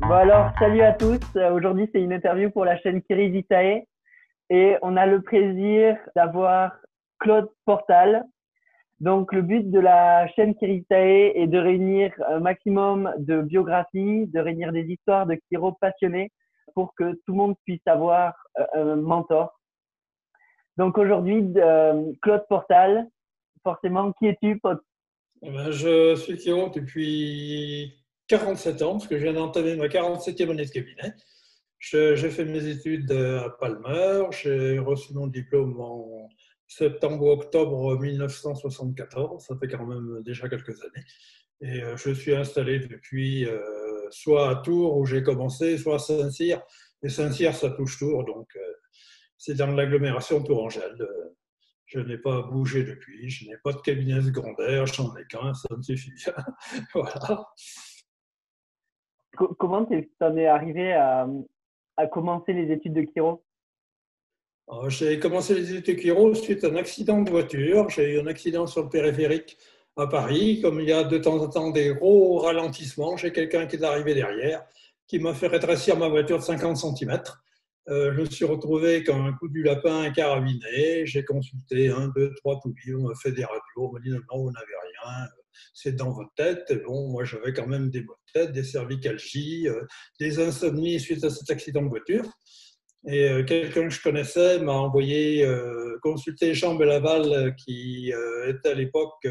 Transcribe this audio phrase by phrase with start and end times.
[0.00, 1.20] Bon alors, salut à tous.
[1.36, 3.84] Euh, Aujourd'hui, c'est une interview pour la chaîne Kiri Vitae
[4.50, 6.72] et on a le plaisir d'avoir
[7.20, 8.24] Claude Portal.
[8.98, 14.26] Donc, le but de la chaîne Kiri Vitae est de réunir un maximum de biographies,
[14.26, 16.30] de réunir des histoires de Kiro passionnés
[16.74, 19.58] pour que tout le monde puisse avoir euh, un mentor.
[20.76, 23.06] Donc, aujourd'hui, euh, Claude Portal,
[23.62, 24.60] forcément, qui es-tu
[25.42, 27.94] eh ben, Je suis Kiro depuis
[28.28, 31.14] 47 ans, parce que je viens d'entamer ma 47e année de cabinet.
[31.78, 36.28] J'ai fait mes études à Palmer, j'ai reçu mon diplôme en
[36.70, 41.04] septembre ou octobre 1974, ça fait quand même déjà quelques années.
[41.62, 43.60] Et euh, je suis installé depuis euh,
[44.10, 46.62] soit à Tours où j'ai commencé, soit à Saint-Cyr.
[47.02, 48.60] Et Saint-Cyr, ça touche Tours, donc euh,
[49.36, 50.96] c'est dans l'agglomération tourangelle.
[51.92, 55.74] Je n'ai pas bougé depuis, je n'ai pas de cabinet secondaire, j'en ai qu'un, ça
[55.76, 56.24] me suffit.
[56.94, 57.48] voilà
[59.58, 59.86] comment
[60.18, 61.26] t'en es arrivé à,
[62.10, 63.42] commencer les études de Kiro
[64.88, 67.88] J'ai commencé les études de Kiro suite à un accident de voiture.
[67.90, 69.58] J'ai eu un accident sur le périphérique
[69.96, 70.60] à Paris.
[70.62, 73.84] Comme il y a de temps en temps des gros ralentissements, j'ai quelqu'un qui est
[73.84, 74.64] arrivé derrière
[75.06, 77.20] qui m'a fait rétrécir ma voiture de 50 cm.
[77.88, 81.06] Euh, je me suis retrouvé comme un coup du lapin carabiné.
[81.06, 84.20] J'ai consulté un, deux, trois tourbillons, on m'a fait des radios, on m'a dit non,
[84.30, 85.26] non, vous n'avez rien
[85.72, 86.72] c'est dans votre tête.
[86.86, 89.82] Bon, moi, j'avais quand même des maux de tête, des cervicalgies, euh,
[90.18, 92.24] des insomnies suite à cet accident de voiture.
[93.06, 98.12] Et euh, quelqu'un que je connaissais m'a envoyé euh, consulter Jean Belaval, qui
[98.46, 99.26] était à l'époque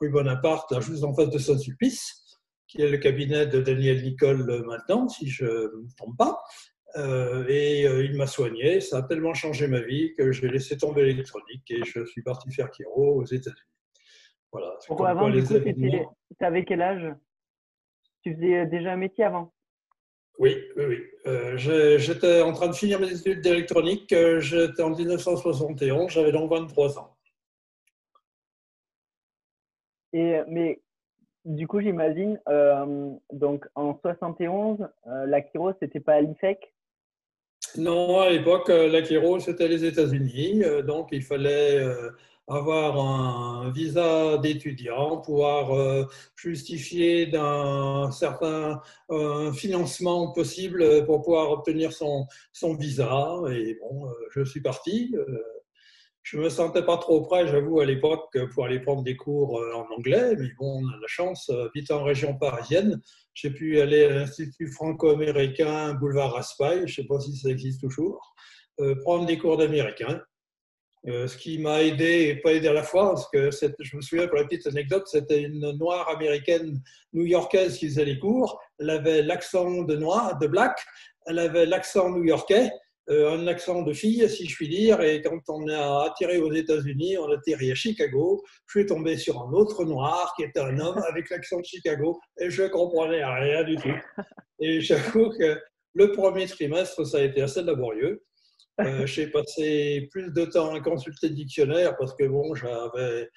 [0.00, 5.08] rue Bonaparte, juste en face de Saint-Sulpice, qui est le cabinet de Daniel Nicole maintenant,
[5.08, 6.42] si je ne me trompe pas.
[6.96, 8.80] Et il m'a soigné.
[8.80, 12.50] Ça a tellement changé ma vie que j'ai laissé tomber l'électronique et je suis parti
[12.50, 13.60] faire Kiro aux États-Unis.
[14.52, 14.74] Voilà.
[14.86, 17.14] Pourquoi avant, du coup, tu avais quel âge?
[18.22, 19.52] Tu faisais déjà un métier avant?
[20.38, 21.02] Oui, oui, oui.
[21.26, 21.56] Euh,
[21.98, 24.12] j'étais en train de finir mes études d'électronique.
[24.12, 27.16] Euh, j'étais en 1971, j'avais donc 23 ans.
[30.12, 30.80] Et, mais
[31.44, 36.72] du coup, j'imagine, euh, donc en 71, la Kiro, c'était pas à l'IFEC?
[37.76, 40.62] Non, à l'époque, la Kiro, c'était les États-Unis.
[40.86, 41.84] donc, il fallait
[42.48, 48.80] avoir un visa d'étudiant, pouvoir euh, justifier d'un certain
[49.10, 53.40] euh, financement possible pour pouvoir obtenir son, son visa.
[53.50, 55.14] Et bon, euh, je suis parti.
[56.30, 59.86] Je me sentais pas trop prêt, j'avoue, à l'époque, pour aller prendre des cours en
[59.96, 63.00] anglais, mais bon, on a la chance, habitant en région parisienne,
[63.32, 67.80] j'ai pu aller à l'Institut franco-américain Boulevard Raspail, je ne sais pas si ça existe
[67.80, 68.34] toujours,
[69.04, 70.20] prendre des cours d'américain.
[71.06, 74.02] Euh, ce qui m'a aidé et pas aidé à la fois, parce que je me
[74.02, 76.82] souviens pour la petite anecdote, c'était une noire américaine
[77.14, 78.60] new-yorkaise qui faisait les cours.
[78.78, 80.78] Elle avait l'accent de noir, de black,
[81.26, 85.00] elle avait l'accent new-yorkais, euh, un accent de fille, si je puis dire.
[85.00, 88.44] Et quand on a atterri aux États-Unis, on a atterri à Chicago.
[88.66, 92.20] Je suis tombé sur un autre noir qui était un homme avec l'accent de Chicago
[92.38, 93.94] et je comprenais rien du tout.
[94.60, 95.58] Et j'avoue que
[95.94, 98.22] le premier trimestre, ça a été assez laborieux.
[98.80, 103.28] Euh, j'ai passé plus de temps à consulter le dictionnaire parce que bon, j'avais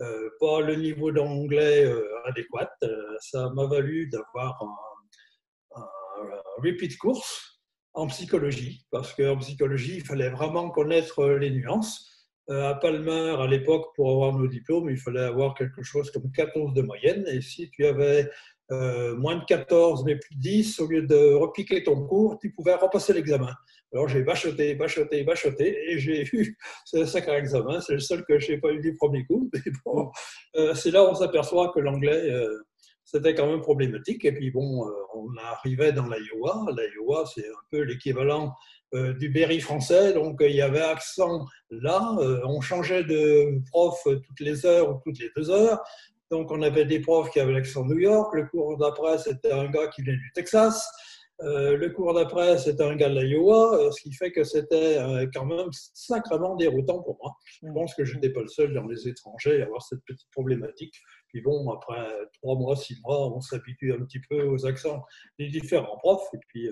[0.00, 2.70] euh, pas le niveau d'anglais euh, adéquat.
[3.20, 5.80] ça m'a valu d'avoir un,
[6.62, 7.49] repeat course
[7.94, 12.06] en psychologie parce qu'en psychologie, il fallait vraiment connaître les nuances.
[12.48, 16.74] à Palmer, à l'époque, pour avoir nos diplômes, il fallait avoir quelque chose comme 14
[16.74, 17.24] de moyenne.
[17.28, 18.28] Et si tu avais
[18.70, 22.74] moins de 14 mais plus de 10, au lieu de repiquer ton cours, tu pouvais
[22.74, 23.54] repasser l'examen.
[23.92, 27.80] Alors j'ai bachoté, bachoté, bachoté, et j'ai eu ce sacré examen.
[27.80, 29.50] C'est le seul que je n'ai pas eu du premier coup.
[29.52, 30.10] Mais bon,
[30.56, 32.62] euh, c'est là où on s'aperçoit que l'anglais, euh,
[33.10, 34.24] c'était quand même problématique.
[34.24, 36.66] Et puis bon, euh, on arrivait dans l'Iowa.
[36.76, 38.54] L'Iowa, c'est un peu l'équivalent
[38.92, 40.12] du Berry français.
[40.14, 42.16] Donc il y avait accent là.
[42.44, 45.80] on changeait de prof toutes les heures ou toutes les deux heures.
[46.30, 48.34] Donc on avait des profs qui avaient l'accent New York.
[48.34, 50.88] Le cours d'après, c'était un gars qui venait du Texas.
[51.42, 54.98] Euh, le cours d'après, c'était un gars de l'Iowa, euh, ce qui fait que c'était
[54.98, 57.34] euh, quand même sacrément déroutant pour moi.
[57.62, 60.30] Je pense que je n'étais pas le seul dans les étrangers à avoir cette petite
[60.32, 60.94] problématique.
[61.32, 65.04] Puis bon, après trois mois, six mois, on s'habitue un petit peu aux accents
[65.38, 66.68] des différents profs et puis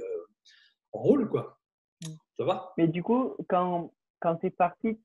[0.92, 1.58] on roule, quoi.
[2.38, 2.72] Ça va?
[2.76, 5.00] Mais du coup, quand, quand tu es parti,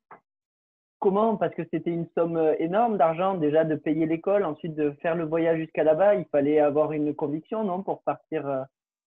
[0.99, 1.37] comment?
[1.37, 5.25] Parce que c'était une somme énorme d'argent déjà de payer l'école, ensuite de faire le
[5.25, 8.65] voyage jusqu'à là-bas, il fallait avoir une conviction, non, pour partir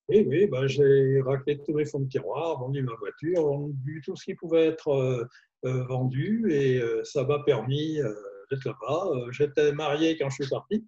[0.09, 4.15] oui, oui, ben, j'ai raclé tous mes fonds de tiroir, vendu ma voiture, vendu tout
[4.15, 5.27] ce qui pouvait être euh,
[5.65, 7.99] euh, vendu et euh, ça m'a permis
[8.51, 9.31] d'être là-bas.
[9.31, 10.85] J'étais marié quand je suis parti.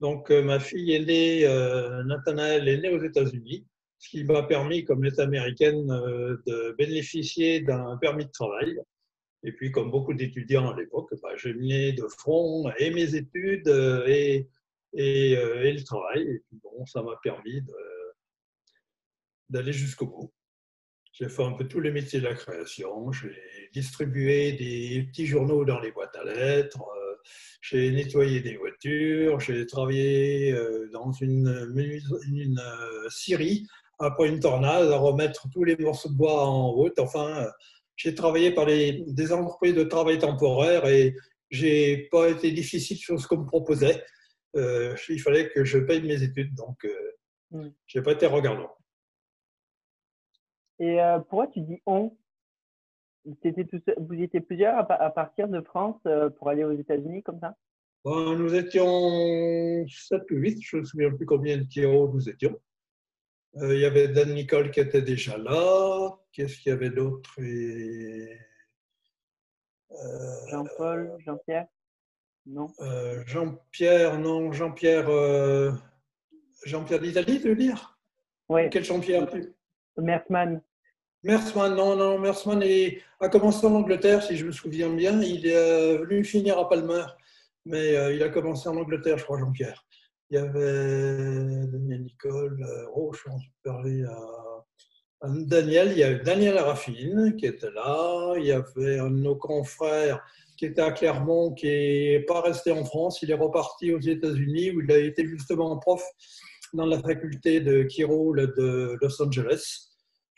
[0.00, 3.66] Donc, ma fille est née, Nathanaël est née aux États-Unis,
[3.98, 8.78] ce qui m'a permis, comme est américaine, de bénéficier d'un permis de travail.
[9.42, 13.68] Et puis, comme beaucoup d'étudiants à l'époque, bah, j'ai mis de front et mes études
[14.06, 14.48] et,
[14.94, 16.22] et, et, le travail.
[16.22, 17.60] Et puis, bon, ça m'a permis
[19.48, 20.32] d'aller jusqu'au bout.
[21.18, 23.10] J'ai fait un peu tous les métiers de la création.
[23.10, 26.80] J'ai distribué des petits journaux dans les boîtes à lettres.
[26.80, 27.14] Euh,
[27.60, 29.40] j'ai nettoyé des voitures.
[29.40, 33.66] J'ai travaillé euh, dans une, une, euh, scierie
[33.98, 37.00] après une tornade à remettre tous les morceaux de bois en route.
[37.00, 37.48] Enfin,
[37.96, 41.16] j'ai travaillé par les, des entreprises de travail temporaire et
[41.50, 44.04] j'ai pas été difficile sur ce qu'on me proposait.
[44.54, 46.86] il fallait que je paye mes études, donc
[47.50, 47.70] mmh.
[47.88, 48.77] j'ai pas été regardant.
[50.78, 52.16] Et euh, pourquoi tu dis on?
[53.24, 57.56] Vous étiez plusieurs à, partir de France euh, pour aller aux États-Unis comme ça?
[58.04, 62.28] Ben, Nous étions 7 ou 8, je ne me souviens plus combien de kilos nous
[62.28, 62.58] étions.
[63.56, 66.16] Euh, il y avait Dan Nicole qui était déjà là.
[66.32, 67.34] Qu'est-ce qu'il y avait d'autre?
[70.48, 71.66] Jean-Paul, Jean-Pierre?
[72.46, 72.68] Non.
[73.26, 75.10] Jean-Pierre, non, Jean-Pierre.
[76.64, 77.98] Jean-Pierre d'Italie, tu veux dire?
[78.48, 78.70] Oui.
[78.70, 79.28] Quel Jean-Pierre
[79.96, 80.62] Mersman.
[81.24, 82.62] Mersman, non, non, Mersman
[83.20, 85.20] a commencé en Angleterre, si je me souviens bien.
[85.20, 87.04] Il est euh, venu finir à Palmer,
[87.64, 89.84] mais euh, il a commencé en Angleterre, je crois, Jean-Pierre.
[90.30, 95.90] Il y avait Daniel Nicole, euh, oh, je suis parler à, Daniel.
[95.90, 98.34] Il y avait Daniel Arafine qui était là.
[98.36, 100.24] Il y avait un de nos confrères
[100.56, 103.22] qui était à Clermont, qui n'est pas resté en France.
[103.22, 106.02] Il est reparti aux États-Unis où il a été justement prof
[106.74, 109.87] dans la faculté de Kiro de Los Angeles.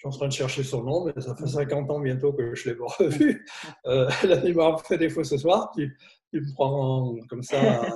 [0.01, 2.55] Je suis en train de chercher son nom, mais ça fait 50 ans bientôt que
[2.55, 3.45] je ne l'ai pas revu.
[3.85, 4.09] Euh,
[4.45, 5.71] il m'a fait défaut ce soir.
[5.77, 5.95] Tu,
[6.33, 7.61] me prends comme ça.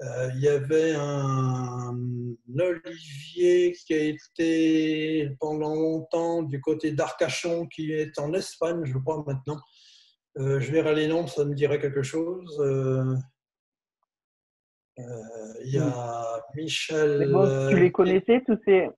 [0.00, 1.92] Euh, il y avait un,
[2.56, 9.24] Olivier qui a été pendant longtemps du côté d'Arcachon, qui est en Espagne, je crois,
[9.26, 9.58] maintenant.
[10.38, 12.62] Euh, je verrai les noms, ça me dirait quelque chose.
[14.98, 17.32] Euh, euh, il y a Michel.
[17.70, 18.88] tu les connaissais tous ces,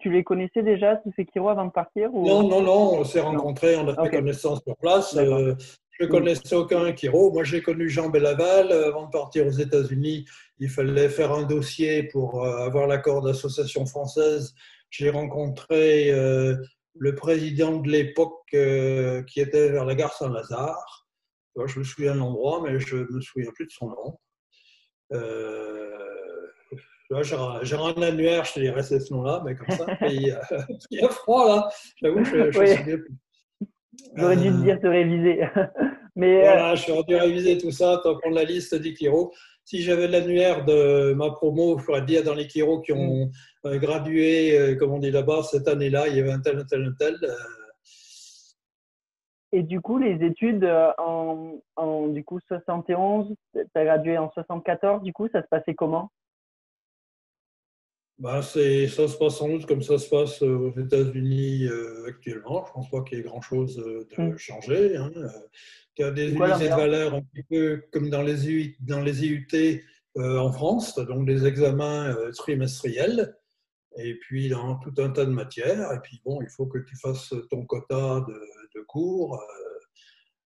[0.00, 3.00] tu, les connaissais déjà tous ces Kiro avant de partir Non, non, non.
[3.00, 5.14] On s'est rencontrés, on a fait connaissance sur place.
[5.16, 5.54] Euh,
[5.90, 7.30] je ne connaissais aucun Kiro.
[7.30, 8.72] Moi, j'ai connu Jean Bellaval.
[8.72, 10.24] Avant de partir aux États-Unis,
[10.58, 14.54] il fallait faire un dossier pour euh, avoir l'accord d'association française.
[14.88, 18.46] J'ai rencontré le président de l'époque
[19.26, 21.08] qui était vers la gare Saint-Lazare.
[21.66, 24.16] Je me souviens de l'endroit, mais je ne me souviens plus de son nom.
[25.12, 25.64] Euh,
[27.22, 30.36] j'ai un annuaire, je te dirais ce nom-là, mais comme ça, il,
[30.90, 31.68] y a froid là.
[32.02, 33.66] J'avoue, je, je oui.
[34.16, 35.40] J'aurais dû te dire de réviser.
[36.16, 39.32] mais, euh, voilà, je suis dû réviser tout ça, tant qu'on la liste des Kiro.
[39.64, 43.30] Si j'avais l'annuaire de ma promo, je pourrais dire dans les Kiro qui ont mm.
[43.66, 46.82] euh, gradué, comme on dit là-bas, cette année-là, il y avait un tel, un tel,
[46.82, 47.16] un tel.
[49.54, 54.28] Et du coup, les études euh, en, en du coup 71, tu as gradué en
[54.32, 56.10] 74, du coup, ça se passait comment?
[58.18, 62.64] Bah, ça se passe sans doute comme ça se passe aux États-Unis euh, actuellement.
[62.64, 64.38] Je ne pense pas qu'il y ait grand-chose euh, de mm.
[64.38, 64.96] changé.
[64.96, 65.12] Hein.
[65.98, 69.24] Il y a des unités de valeur un petit peu comme dans les, dans les
[69.24, 69.46] IUT
[70.16, 73.36] en France, donc des examens trimestriels,
[73.98, 75.92] et puis dans tout un tas de matières.
[75.92, 78.34] Et puis bon, il faut que tu fasses ton quota de,
[78.74, 79.40] de cours.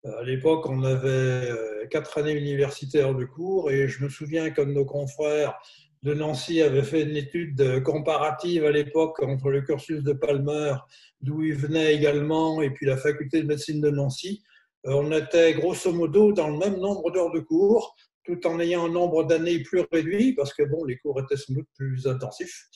[0.05, 1.07] Euh, à l'époque, on avait
[1.49, 5.57] euh, quatre années universitaires de cours et je me souviens que nos confrères
[6.03, 10.75] de Nancy avaient fait une étude comparative à l'époque entre le cursus de Palmer,
[11.21, 14.43] d'où il venait également, et puis la faculté de médecine de Nancy.
[14.85, 18.85] Euh, on était grosso modo dans le même nombre d'heures de cours, tout en ayant
[18.85, 22.67] un nombre d'années plus réduit, parce que bon, les cours étaient sans doute plus intensifs.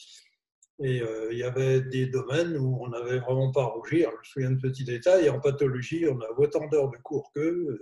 [0.82, 4.10] Et euh, il y avait des domaines où on n'avait vraiment pas à rougir.
[4.10, 5.30] Je me souviens de petits détails.
[5.30, 7.78] En pathologie, on a autant d'heures de cours qu'eux.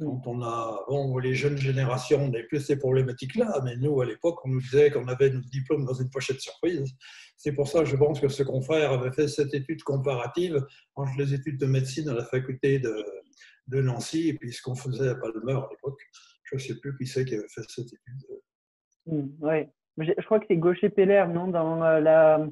[0.00, 4.38] Quand on a, bon, les jeunes générations, on plus ces problématiques-là, mais nous, à l'époque,
[4.44, 6.84] on nous disait qu'on avait notre diplôme dans une pochette surprise.
[7.36, 11.34] C'est pour ça, je pense que ce confrère avait fait cette étude comparative entre les
[11.34, 13.04] études de médecine à la faculté de,
[13.66, 16.00] de Nancy et puis ce qu'on faisait à Palmer à l'époque.
[16.44, 18.40] Je ne sais plus qui c'est qui avait fait cette étude.
[19.06, 19.66] Mmh, oui,
[19.98, 22.46] je crois que c'est Gaucher Peller, non dans, euh, la,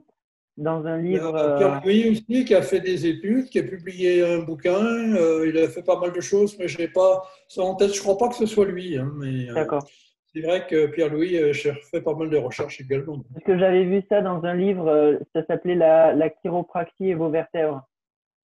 [0.56, 1.32] dans un livre.
[1.58, 5.14] Pierre Louis aussi, qui a fait des études, qui a publié un bouquin.
[5.14, 7.92] Euh, il a fait pas mal de choses, mais je n'ai pas ça en tête.
[7.92, 8.98] Je ne crois pas que ce soit lui.
[8.98, 9.86] Hein, mais, euh, D'accord.
[10.32, 13.22] c'est vrai que Pierre-Louis fait pas mal de recherches également.
[13.32, 17.30] Parce que j'avais vu ça dans un livre, ça s'appelait la, la chiropraxie et vos
[17.30, 17.86] vertèbres.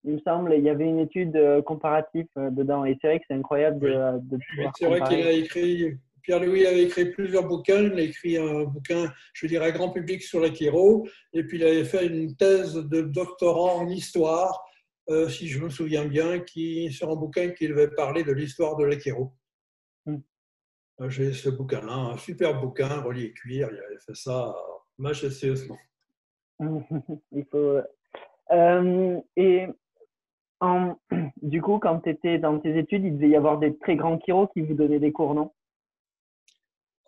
[0.04, 2.84] Il me semble, il y avait une étude comparative dedans.
[2.84, 4.38] Et c'est vrai que c'est incroyable de,
[4.76, 7.82] C'est vrai qu'il a écrit Pierre-Louis avait écrit plusieurs bouquins.
[7.82, 11.06] Il a écrit un bouquin, je dirais, grand public sur l'Akiro.
[11.32, 14.64] Et puis, il avait fait une thèse de doctorat en histoire,
[15.10, 18.76] euh, si je me souviens bien, qui, sur un bouquin qui devait parler de l'histoire
[18.76, 19.32] de l'Akiro.
[20.06, 20.20] Hmm.
[21.08, 23.68] J'ai ce bouquin-là, un super bouquin, relié cuir.
[23.72, 24.54] Il avait fait ça
[24.98, 25.78] majestueusement.
[27.32, 27.80] il faut.
[28.52, 29.66] Euh, et
[31.42, 34.18] du coup, quand tu étais dans tes études, il devait y avoir des très grands
[34.18, 35.52] chiros qui vous donnaient des cours, non?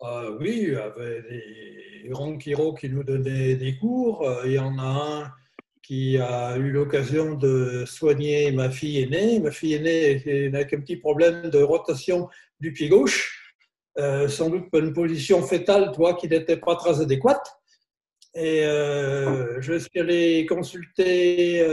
[0.03, 4.27] Euh, Oui, il y avait des grands qui nous donnaient des cours.
[4.27, 5.31] Euh, il y en a un
[5.81, 9.39] qui a eu l'occasion de soigner ma fille aînée.
[9.39, 12.27] Ma fille aînée n'a qu'un petit problème de rotation
[12.59, 13.55] du pied gauche,
[13.99, 17.47] euh, sans doute une position fétale, toi, qui n'était pas très adéquate.
[18.33, 21.63] Et je suis allé consulter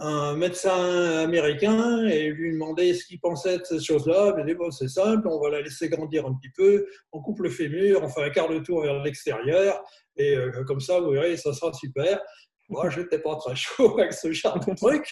[0.00, 4.36] un médecin américain et lui demander ce qu'il pensait de ces choses-là.
[4.38, 7.40] Il dit bon, c'est simple, on va la laisser grandir un petit peu, on coupe
[7.40, 9.82] le fémur, on fait un quart de tour vers l'extérieur
[10.16, 12.20] et euh, comme ça, vous verrez, ça sera super.
[12.68, 15.06] Moi, je n'étais pas très chaud avec ce genre de truc.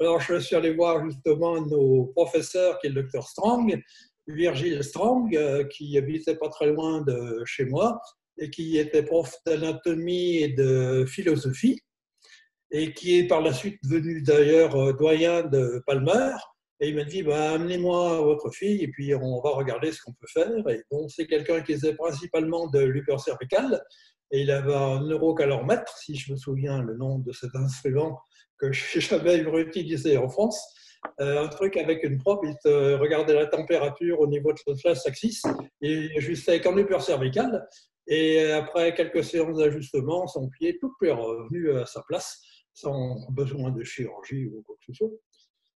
[0.00, 3.82] Alors, je suis allé voir justement nos professeurs, qui est le docteur Strong,
[4.28, 8.00] Virgile Strong, euh, qui habitait pas très loin de chez moi
[8.40, 11.80] et qui était prof d'anatomie et de philosophie
[12.70, 16.32] et qui est par la suite devenu d'ailleurs euh, doyen de Palmer.
[16.80, 20.12] Et il m'a dit, bah, amenez-moi votre fille et puis on va regarder ce qu'on
[20.12, 20.68] peut faire.
[20.68, 23.82] Et bon, c'est quelqu'un qui faisait principalement de l'upper cervical
[24.30, 28.20] et il avait un neurocalormètre, si je me souviens le nom de cet instrument
[28.58, 30.60] que je jamais utilisé en France.
[31.20, 34.74] Euh, un truc avec une probe, il te regardait la température au niveau de son
[35.06, 35.42] axis
[35.80, 37.66] et juste avec un upper cervical.
[38.08, 42.40] Et après quelques séances d'ajustement, son pied tout est revenu à sa place
[42.80, 45.10] sans besoin de chirurgie ou quoi que ce soit.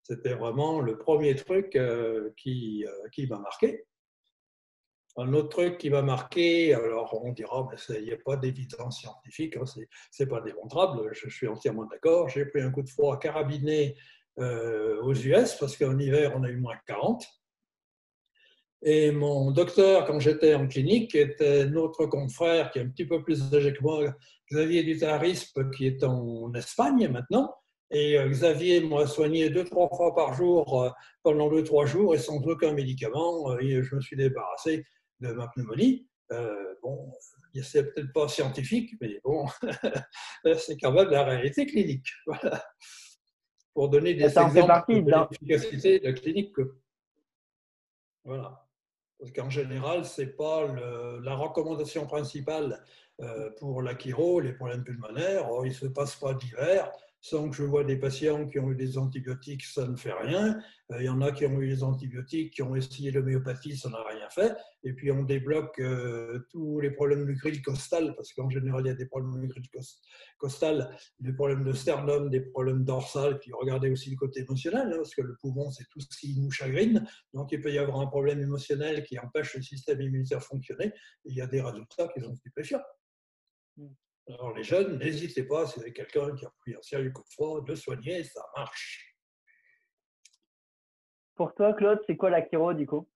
[0.02, 3.84] C'était vraiment le premier truc euh, qui, euh, qui m'a marqué.
[5.16, 9.56] Un autre truc qui m'a marqué, alors on dira, il n'y a pas d'évidence scientifique,
[9.56, 9.80] hein, ce
[10.12, 12.28] c'est pas démontrable, je suis entièrement d'accord.
[12.28, 13.96] J'ai pris un coup de froid carabiné
[14.38, 17.26] euh, aux US parce qu'en hiver, on a eu moins 40.
[18.82, 23.22] Et mon docteur, quand j'étais en clinique, était notre confrère qui est un petit peu
[23.22, 24.14] plus âgé que moi,
[24.50, 27.54] Xavier Dutarispe, qui est en Espagne maintenant.
[27.90, 30.90] Et euh, Xavier m'a soigné deux, trois fois par jour euh,
[31.22, 33.50] pendant deux, trois jours et sans aucun médicament.
[33.50, 34.84] Euh, et je me suis débarrassé
[35.20, 36.06] de ma pneumonie.
[36.32, 37.10] Euh, bon,
[37.62, 39.46] c'est peut-être pas scientifique, mais bon,
[40.58, 42.08] c'est quand même la réalité clinique.
[42.26, 42.64] Voilà.
[43.74, 46.56] Pour donner des exemples de l'efficacité de la clinique.
[48.24, 48.66] Voilà.
[49.20, 50.66] Parce qu'en général, ce n'est pas
[51.22, 52.82] la recommandation principale
[53.58, 55.48] pour la chiro, les problèmes pulmonaires.
[55.64, 58.76] il ne se passe pas d'hiver sans que je vois des patients qui ont eu
[58.76, 60.58] des antibiotiques, ça ne fait rien.
[60.92, 63.90] Euh, il y en a qui ont eu des antibiotiques, qui ont essayé l'homéopathie, ça
[63.90, 64.56] n'a rien fait.
[64.84, 68.88] Et puis on débloque euh, tous les problèmes du grille costal, parce qu'en général il
[68.88, 69.68] y a des problèmes du grille
[70.38, 74.96] costal, des problèmes de sternum, des problèmes dorsal, puis regardez aussi le côté émotionnel, hein,
[74.96, 77.04] parce que le poumon c'est tout ce qui nous chagrine.
[77.34, 80.86] Donc il peut y avoir un problème émotionnel qui empêche le système immunitaire de fonctionner.
[80.86, 82.82] Et il y a des résultats qui sont stupéfiants.
[83.78, 83.86] Mm.
[84.28, 87.22] Alors les jeunes, n'hésitez pas, si vous avez quelqu'un qui a pris un sérieux coup
[87.22, 89.16] de froid, de soigner, ça marche.
[91.34, 93.08] Pour toi, Claude, c'est quoi la chiro du coup?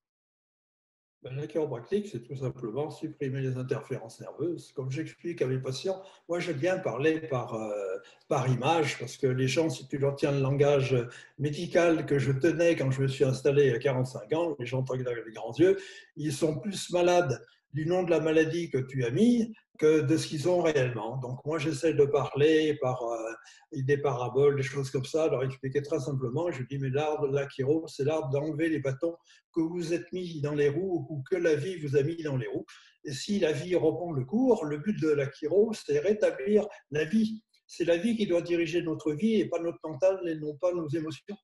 [1.23, 4.73] Ben, La chiropractique, c'est tout simplement supprimer les interférences nerveuses.
[4.73, 9.27] Comme j'explique à mes patients, moi j'aime bien parler par, euh, par image parce que
[9.27, 10.97] les gens, si tu leur tiens le langage
[11.39, 15.09] médical que je tenais quand je me suis installé à 45 ans, les gens regardent
[15.09, 15.77] avec les grands yeux,
[16.17, 19.55] ils sont plus malades du nom de la maladie que tu as mis
[19.87, 21.17] de ce qu'ils ont réellement.
[21.19, 23.33] Donc moi j'essaie de parler par euh,
[23.73, 26.51] des paraboles, des choses comme ça, leur expliquer très simplement.
[26.51, 29.17] Je dis mais l'art de l'achiro, c'est l'art d'enlever les bâtons
[29.55, 32.37] que vous êtes mis dans les roues ou que la vie vous a mis dans
[32.37, 32.67] les roues.
[33.05, 37.43] Et si la vie reprend le cours, le but de l'achiro, c'est rétablir la vie.
[37.67, 40.73] C'est la vie qui doit diriger notre vie et pas notre mental et non pas
[40.73, 41.37] nos émotions.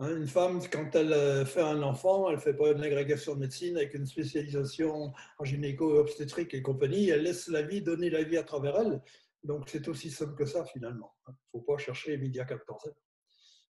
[0.00, 3.34] Hein, une femme, quand elle euh, fait un enfant, elle ne fait pas une agrégation
[3.34, 8.24] de médecine avec une spécialisation en gynéco-obstétrique et compagnie, elle laisse la vie donner la
[8.24, 9.00] vie à travers elle.
[9.44, 11.14] Donc c'est aussi simple que ça finalement.
[11.28, 12.92] Il ne faut pas chercher médias cancer.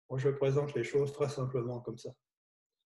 [0.10, 2.12] Moi je présente les choses très simplement comme ça.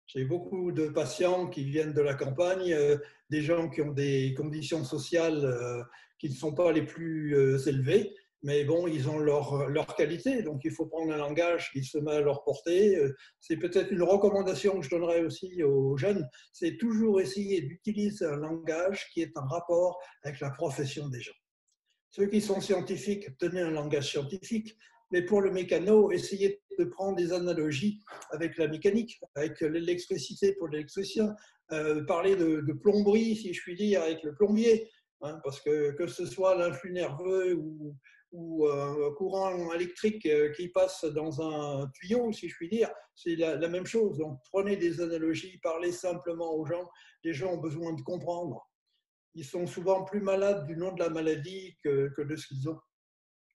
[0.07, 2.97] J'ai beaucoup de patients qui viennent de la campagne, euh,
[3.29, 5.83] des gens qui ont des conditions sociales euh,
[6.17, 7.35] qui ne sont pas les plus
[7.67, 11.83] élevées, mais bon, ils ont leur, leur, qualité, donc il faut prendre un langage qui
[11.83, 12.97] se met à leur portée.
[13.39, 18.37] C'est peut-être une recommandation que je donnerais aussi aux jeunes, c'est toujours essayer d'utiliser un
[18.37, 21.33] langage qui est en rapport avec la profession des gens.
[22.11, 24.77] Ceux qui sont scientifiques, tenez un langage scientifique.
[25.11, 28.01] Mais pour le mécano, essayez de prendre des analogies
[28.31, 31.33] avec la mécanique, avec l'électricité pour l'électricien,
[31.71, 34.89] euh, parler de, plomberie, si je puis dire, avec le plombier,
[35.21, 37.95] hein, parce que que ce soit l'influx nerveux ou,
[38.31, 43.35] ou un courant électrique euh, qui passe dans un tuyau, si je puis dire, c'est
[43.35, 44.17] la, même chose.
[44.17, 46.89] Donc prenez des analogies, parlez simplement aux gens.
[47.23, 48.69] Les gens ont besoin de comprendre.
[49.33, 52.69] Ils sont souvent plus malades du nom de la maladie que, que de ce qu'ils
[52.69, 52.79] ont.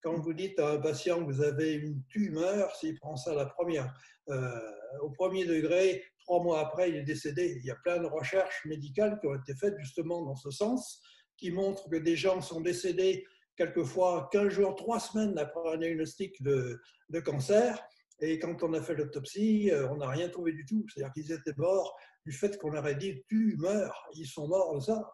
[0.03, 3.47] Quand vous dites à un patient que vous avez une tumeur, s'il prend ça la
[3.47, 3.93] première,
[4.29, 4.61] euh,
[5.03, 7.57] au premier degré, trois mois après, il est décédé.
[7.59, 11.03] Il y a plein de recherches médicales qui ont été faites justement dans ce sens,
[11.37, 16.43] qui montrent que des gens sont décédés quelquefois 15 jours, 3 semaines après un diagnostic
[16.43, 16.81] de,
[17.25, 17.83] cancer.
[18.21, 20.85] Et quand on a fait l'autopsie, euh, on n'a rien trouvé du tout.
[20.89, 24.07] C'est-à-dire qu'ils étaient morts du fait qu'on leur a dit tu meurs.
[24.15, 25.11] Ils sont morts de ça.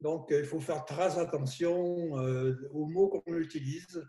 [0.00, 4.02] Donc il faut faire très attention euh, aux mots qu'on utilise.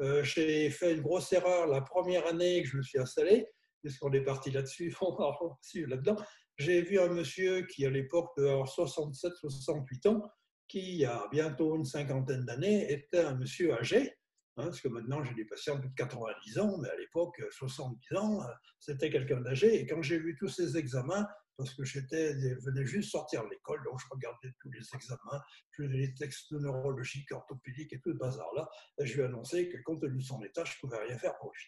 [0.00, 3.46] Euh, j'ai fait une grosse erreur la première année que je me suis installé,
[3.82, 4.94] puisqu'on est parti là-dessus,
[5.86, 6.16] là-dedans.
[6.56, 10.22] J'ai vu un monsieur qui, à l'époque de 67-68 ans,
[10.70, 14.16] qui, a bientôt une cinquantaine d'années, était un monsieur âgé,
[14.56, 18.40] hein, parce que maintenant j'ai des patients de 90 ans, mais à l'époque, 70 ans,
[18.78, 19.80] c'était quelqu'un d'âgé.
[19.80, 23.82] Et quand j'ai vu tous ces examens, parce que j'étais, venais juste sortir de l'école,
[23.84, 28.18] donc je regardais tous les examens, je faisais les textes neurologiques, orthopédiques et tout le
[28.18, 31.04] bazar-là, et je lui ai annoncé que compte tenu de son état, je ne pouvais
[31.04, 31.64] rien faire pour lui.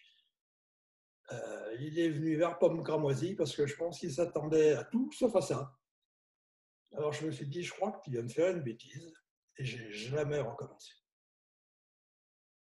[1.31, 5.09] Euh, il est venu vers Pomme Cramoisie parce que je pense qu'il s'attendait à tout
[5.13, 5.73] sauf à ça.
[6.95, 9.11] Alors je me suis dit, je crois que tu viens de faire une bêtise
[9.57, 10.91] et j'ai jamais recommencé.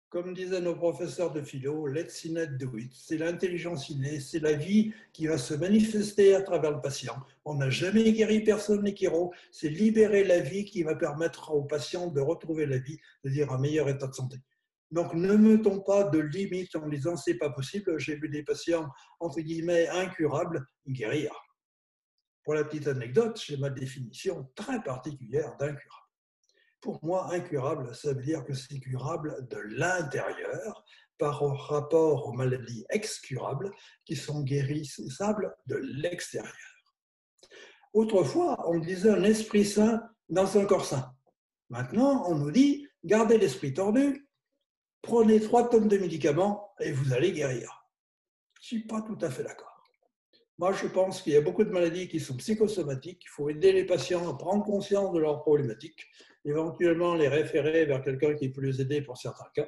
[0.09, 2.93] Comme disaient nos professeurs de philo, let's innate do it.
[2.93, 7.15] C'est l'intelligence innée, c'est la vie qui va se manifester à travers le patient.
[7.43, 11.63] On n'a jamais guéri personne les chiro, c'est libérer la vie qui va permettre au
[11.63, 14.37] patient de retrouver la vie, c'est-à-dire un meilleur état de santé.
[14.91, 17.99] Donc ne mettons pas de limites en disant c'est pas possible.
[17.99, 18.87] J'ai vu des patients
[19.19, 21.31] entre guillemets incurables guérir.
[22.47, 26.07] Pour la petite anecdote, j'ai ma définition très particulière d'incurable.
[26.79, 30.85] Pour moi, incurable, ça veut dire que c'est curable de l'intérieur
[31.17, 33.69] par rapport aux maladies excurables
[34.05, 36.55] qui sont guérissables de l'extérieur.
[37.91, 41.13] Autrefois, on disait un esprit sain dans un corps sain.
[41.69, 44.25] Maintenant, on nous dit gardez l'esprit tordu,
[45.01, 47.89] prenez trois tonnes de médicaments et vous allez guérir.
[48.61, 49.76] Je ne suis pas tout à fait d'accord.
[50.59, 53.21] Moi, je pense qu'il y a beaucoup de maladies qui sont psychosomatiques.
[53.23, 56.07] Il faut aider les patients à prendre conscience de leurs problématiques,
[56.45, 59.67] éventuellement les référer vers quelqu'un qui peut les aider pour certains cas.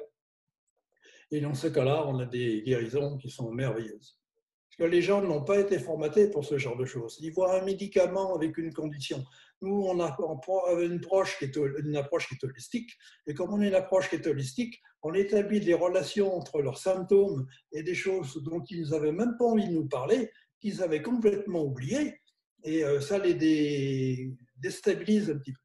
[1.30, 4.18] Et dans ce cas-là, on a des guérisons qui sont merveilleuses.
[4.68, 7.18] Parce que les gens n'ont pas été formatés pour ce genre de choses.
[7.20, 9.24] Ils voient un médicament avec une condition.
[9.62, 10.16] Nous, on a
[10.80, 12.90] une approche qui est, holistique.
[13.28, 16.78] Et comme on a une approche qui est holistique, on établit des relations entre leurs
[16.78, 21.02] symptômes et des choses dont ils n'avaient même pas envie de nous parler qu'ils avaient
[21.02, 22.20] complètement oublié
[22.64, 25.58] et euh, ça les déstabilise un petit peu.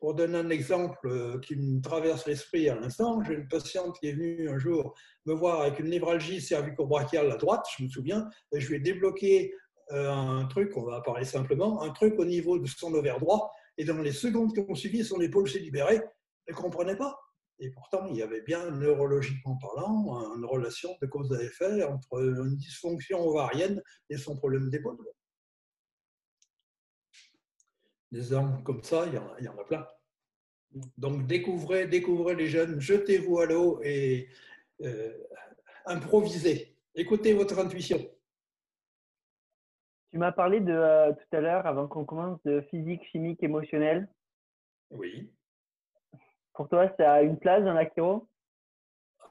[0.00, 4.08] Pour donner un exemple euh, qui me traverse l'esprit à l'instant, j'ai une patiente qui
[4.08, 4.96] est venue un jour
[5.26, 8.80] me voir avec une névralgie cervico-brachiale à droite, je me souviens, et je lui ai
[8.80, 9.54] débloqué
[9.92, 13.52] euh, un truc, on va parler simplement, un truc au niveau de son ovaire droit,
[13.78, 16.00] et dans les secondes qui ont suivi, son épaule s'est libérée,
[16.46, 17.16] elle ne comprenait pas.
[17.62, 22.20] Et pourtant, il y avait bien, neurologiquement parlant, une relation de cause à effet entre
[22.20, 24.98] une dysfonction ovarienne et son problème d'épaule.
[28.10, 29.86] Des armes comme ça, il y, en a, il y en a plein.
[30.98, 34.28] Donc découvrez, découvrez les jeunes, jetez-vous à l'eau et
[34.80, 35.16] euh,
[35.86, 36.76] improvisez.
[36.96, 38.00] Écoutez votre intuition.
[40.10, 44.08] Tu m'as parlé de euh, tout à l'heure, avant qu'on commence, de physique, chimique, émotionnelle.
[44.90, 45.32] Oui.
[46.54, 48.28] Pour toi, ça a une place dans la chiro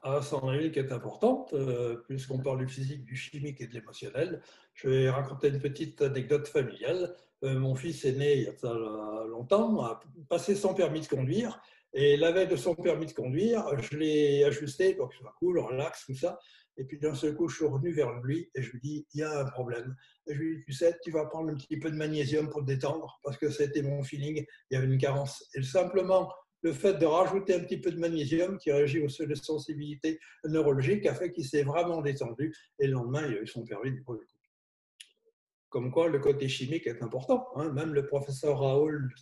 [0.04, 3.72] ah, c'en est qui est importante, euh, puisqu'on parle du physique, du chimique et de
[3.72, 4.42] l'émotionnel.
[4.74, 7.14] Je vais raconter une petite anecdote familiale.
[7.44, 11.62] Euh, mon fils est né il y a longtemps, a passé son permis de conduire,
[11.94, 15.34] et la veille de son permis de conduire, je l'ai ajusté pour que ce soit
[15.38, 16.38] cool, relax, tout ça.
[16.78, 19.20] Et puis d'un seul coup, je suis revenu vers lui et je lui dis, il
[19.20, 19.94] y a un problème.
[20.26, 22.62] Et je lui dis, tu sais, tu vas prendre un petit peu de magnésium pour
[22.62, 25.48] te détendre, parce que c'était mon feeling, il y avait une carence.
[25.54, 26.32] Et simplement,
[26.62, 31.06] le fait de rajouter un petit peu de magnésium qui réagit aux seules sensibilités neurologiques
[31.06, 34.02] a fait qu'il s'est vraiment détendu et le lendemain, il a eu son permis du
[34.02, 34.18] coup.
[35.68, 37.48] Comme quoi, le côté chimique est important.
[37.56, 37.72] Hein.
[37.72, 39.12] Même le professeur Raoul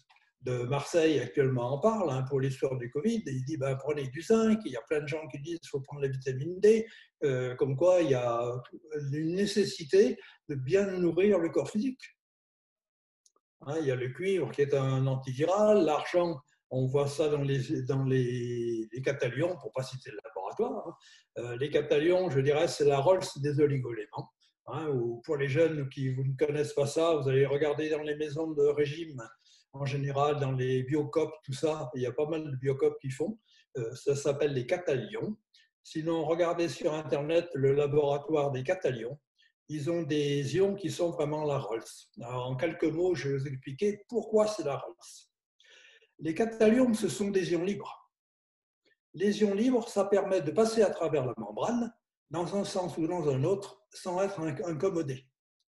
[0.42, 3.22] de Marseille actuellement en parle hein, pour l'histoire du Covid.
[3.26, 4.58] Il dit ben, prenez du zinc.
[4.64, 6.86] Il y a plein de gens qui disent qu'il faut prendre la vitamine D.
[7.22, 8.60] Euh, comme quoi, il y a
[9.12, 12.02] une nécessité de bien nourrir le corps physique.
[13.62, 17.42] Hein, il y a le cuivre qui est un antiviral, l'argent On voit ça dans
[17.42, 20.86] les, dans les, catalions, pour ne pas citer le laboratoire.
[20.86, 20.94] Hein.
[21.38, 24.30] Euh, les catalions, je dirais, c'est la Rolls des oligoéléments.
[24.66, 28.02] Hein, ou pour les jeunes qui vous ne connaissent pas ça, vous allez regarder dans
[28.02, 29.20] les maisons de régime,
[29.72, 33.10] en général, dans les biocopes, tout ça, il y a pas mal de biocopes qui
[33.10, 33.38] font.
[33.76, 35.36] Euh, ça s'appelle les catalions.
[35.82, 39.18] Sinon, regardez sur Internet le laboratoire des catalions.
[39.68, 41.82] Ils ont des ions qui sont vraiment la Rolls.
[42.22, 45.29] en quelques mots, je vais vous expliquer pourquoi c'est la Rolls.
[46.22, 48.10] Les catalions, ce sont des ions libres.
[49.14, 51.92] Les ions libres, ça permet de passer à travers la membrane,
[52.28, 55.26] dans un sens ou dans un autre, sans être incommodé.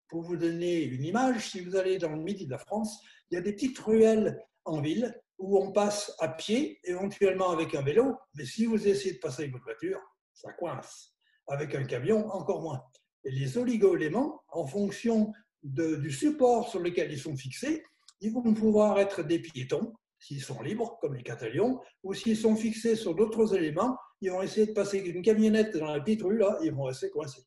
[0.09, 3.01] Pour vous donner une image, si vous allez dans le midi de la France,
[3.31, 7.75] il y a des petites ruelles en ville où on passe à pied, éventuellement avec
[7.75, 10.01] un vélo, mais si vous essayez de passer avec votre voiture,
[10.33, 11.15] ça coince.
[11.49, 12.83] Avec un camion, encore moins.
[13.25, 17.85] Et les oligo-éléments, en fonction du support sur lequel ils sont fixés,
[18.21, 22.55] ils vont pouvoir être des piétons, s'ils sont libres, comme les catalions, ou s'ils sont
[22.55, 26.37] fixés sur d'autres éléments, ils vont essayer de passer une camionnette dans la petite rue,
[26.37, 27.43] là, ils vont rester coincés.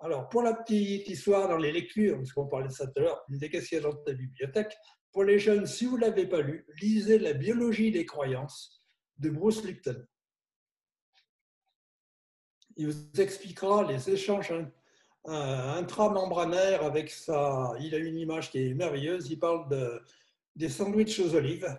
[0.00, 3.00] Alors, pour la petite histoire dans les lectures, parce qu'on parlait de ça tout à
[3.00, 4.74] l'heure, une des questions dans ta bibliothèque,
[5.12, 8.82] pour les jeunes, si vous ne l'avez pas lu, lisez La biologie des croyances
[9.18, 10.06] de Bruce Lipton.
[12.76, 14.52] Il vous expliquera les échanges
[15.24, 17.72] intramembranaires avec ça.
[17.80, 19.28] Il a une image qui est merveilleuse.
[19.30, 20.00] Il parle de,
[20.58, 21.74] des sandwichs aux olives.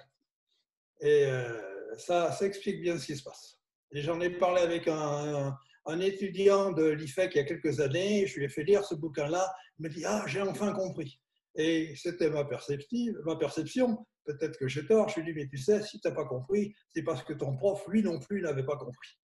[1.02, 3.60] Et euh, ça, ça explique bien ce qui se passe.
[3.92, 5.58] Et j'en ai parlé avec un,
[6.00, 9.52] étudiant de l'IFEC il y a quelques années, je lui ai fait lire ce bouquin-là,
[9.78, 11.20] il m'a dit Ah, j'ai enfin compris.
[11.56, 14.06] Et c'était ma, ma perception.
[14.24, 15.10] Peut-être que j'ai tort.
[15.10, 17.34] Je lui ai dit Mais tu sais, si tu n'as pas compris, c'est parce que
[17.34, 19.18] ton prof, lui non plus, n'avait pas compris.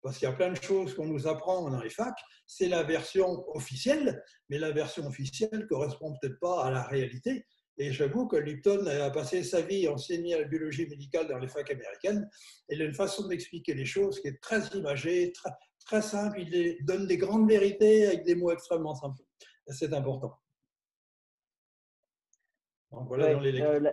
[0.00, 2.20] Parce qu'il y a plein de choses qu'on nous apprend dans les facs.
[2.46, 7.44] C'est la version officielle, mais la version officielle ne correspond peut-être pas à la réalité.
[7.78, 11.48] Et j'avoue que Lipton a passé sa vie à enseigner la biologie médicale dans les
[11.48, 12.28] facs américaines.
[12.68, 15.50] Et il a une façon d'expliquer les choses qui est très imagée, très,
[15.84, 19.22] très simple, il donne des grandes vérités avec des mots extrêmement simples.
[19.66, 20.38] C'est important.
[22.90, 23.90] Donc voilà dans les euh,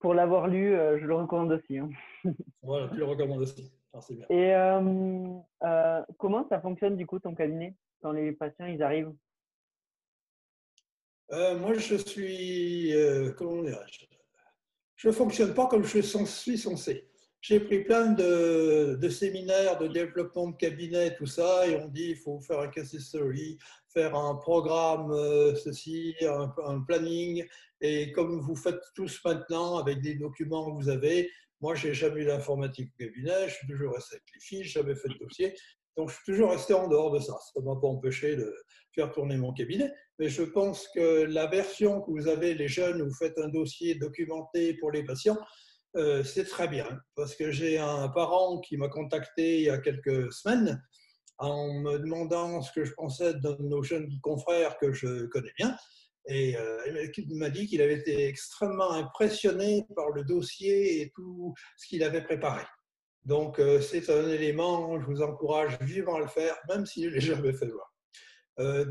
[0.00, 1.78] pour l'avoir lu, euh, je le recommande aussi.
[1.78, 1.88] Hein.
[2.62, 3.72] voilà, tu le recommandes aussi.
[4.10, 4.26] bien.
[4.28, 9.14] Et euh, comment ça fonctionne du coup ton cabinet quand les patients ils arrivent?
[11.30, 12.92] Moi, je suis
[13.36, 14.06] comment dirais-je
[14.96, 17.08] Je ne fonctionne pas comme je suis censé.
[17.46, 22.16] J'ai pris plein de, séminaires de développement de cabinet, tout ça, et on dit il
[22.16, 23.58] faut faire un case history,
[23.92, 27.46] faire un programme, euh, ceci, un, planning.
[27.82, 32.22] Et comme vous faites tous maintenant avec des documents que vous avez, moi, j'ai jamais
[32.22, 35.54] eu d'informatique au cabinet, je suis toujours resté avec les fiches, jamais fait de dossier.
[35.96, 37.34] Donc, je suis toujours resté en dehors de ça.
[37.52, 38.54] Ça ne m'a pas empêché de
[38.94, 39.92] faire tourner mon cabinet.
[40.18, 43.48] Mais je pense que la version que vous avez, les jeunes, où vous faites un
[43.48, 45.38] dossier documenté pour les patients,
[45.96, 49.78] euh, c'est très bien, parce que j'ai un parent qui m'a contacté il y a
[49.78, 50.82] quelques semaines
[51.38, 55.76] en me demandant ce que je pensais de nos jeunes confrères que je connais bien.
[56.26, 61.54] Et euh, il m'a dit qu'il avait été extrêmement impressionné par le dossier et tout
[61.76, 62.64] ce qu'il avait préparé.
[63.24, 67.14] Donc, euh, c'est un élément, je vous encourage vivement à le faire, même s'il ne
[67.14, 67.94] l'a jamais fait voir.
[68.60, 68.84] Euh,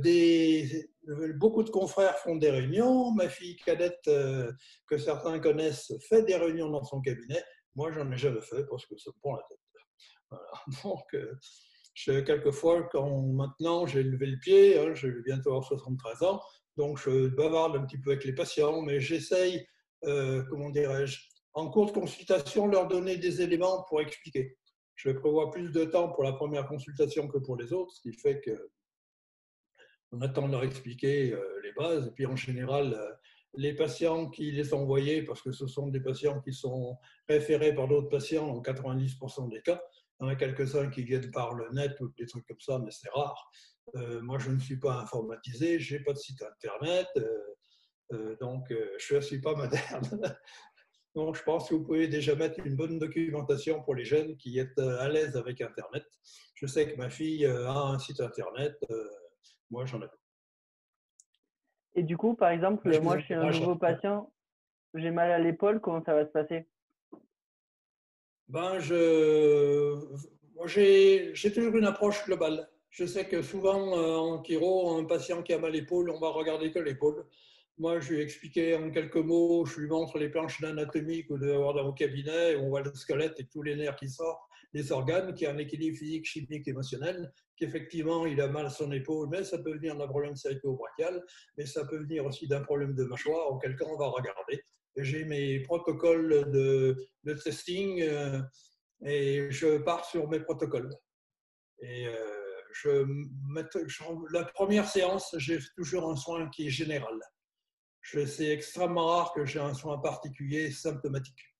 [1.35, 3.11] beaucoup de confrères font des réunions.
[3.11, 4.51] Ma fille cadette, euh,
[4.87, 7.43] que certains connaissent, fait des réunions dans son cabinet.
[7.75, 9.59] Moi, j'en ai jamais fait parce que ça me prend la tête.
[10.83, 11.33] Donc, euh,
[11.93, 16.41] je, quelquefois, quand maintenant j'ai levé le pied, hein, je vais bientôt avoir 73 ans,
[16.75, 19.63] donc je bavarde un petit peu avec les patients, mais j'essaye,
[20.01, 21.19] comment dirais-je,
[21.53, 24.57] en cours de consultation, leur donner des éléments pour expliquer.
[24.95, 28.13] Je prévois plus de temps pour la première consultation que pour les autres, ce qui
[28.13, 28.71] fait que
[30.13, 32.07] on attend de leur expliquer euh, les bases.
[32.07, 33.11] Et puis en général, euh,
[33.55, 37.73] les patients qui les ont envoyés, parce que ce sont des patients qui sont référés
[37.73, 39.81] par d'autres patients en 90% des cas,
[40.19, 42.79] il y en a quelques-uns qui viennent par le net ou des trucs comme ça,
[42.79, 43.51] mais c'est rare.
[43.95, 47.07] Euh, moi, je ne suis pas informatisé, je n'ai pas de site internet,
[48.39, 50.37] donc je ne suis pas moderne.
[51.15, 54.59] Donc, je pense que vous pouvez déjà mettre une bonne documentation pour les jeunes qui
[54.59, 56.05] sont à l'aise avec Internet.
[56.55, 58.79] Je sais que ma fille a un site internet.
[59.69, 60.07] Moi, j'en ai
[61.95, 64.31] Et du coup, par exemple, moi, je suis un nouveau patient,
[64.93, 66.67] j'ai mal à l'épaule, comment ça va se passer?
[68.47, 69.99] Ben, je...
[70.67, 72.69] j'ai toujours une approche globale.
[72.91, 76.19] Je sais que souvent, euh, en chiro, un patient qui a mal à l'épaule, on
[76.19, 77.25] va regarder que l'épaule.
[77.79, 81.29] Moi, je lui ai expliqué en quelques mots, je lui montre les planches d'anatomie que
[81.29, 84.09] vous devez avoir dans vos cabinets, on voit le squelette et tous les nerfs qui
[84.09, 88.69] sortent, les organes, qui a un équilibre physique, chimique, émotionnel, qu'effectivement, il a mal à
[88.69, 91.23] son épaule, mais ça peut venir d'un problème cervico-brachial,
[91.57, 94.63] mais ça peut venir aussi d'un problème de mâchoire, auquel cas on va regarder.
[94.97, 98.07] j'ai mes protocoles de, de testing
[99.03, 100.91] et je pars sur mes protocoles.
[101.81, 102.05] Et
[102.73, 103.05] je,
[104.31, 107.19] la première séance, j'ai toujours un soin qui est général.
[108.03, 111.55] C'est extrêmement rare que j'ai un soin particulier symptomatique.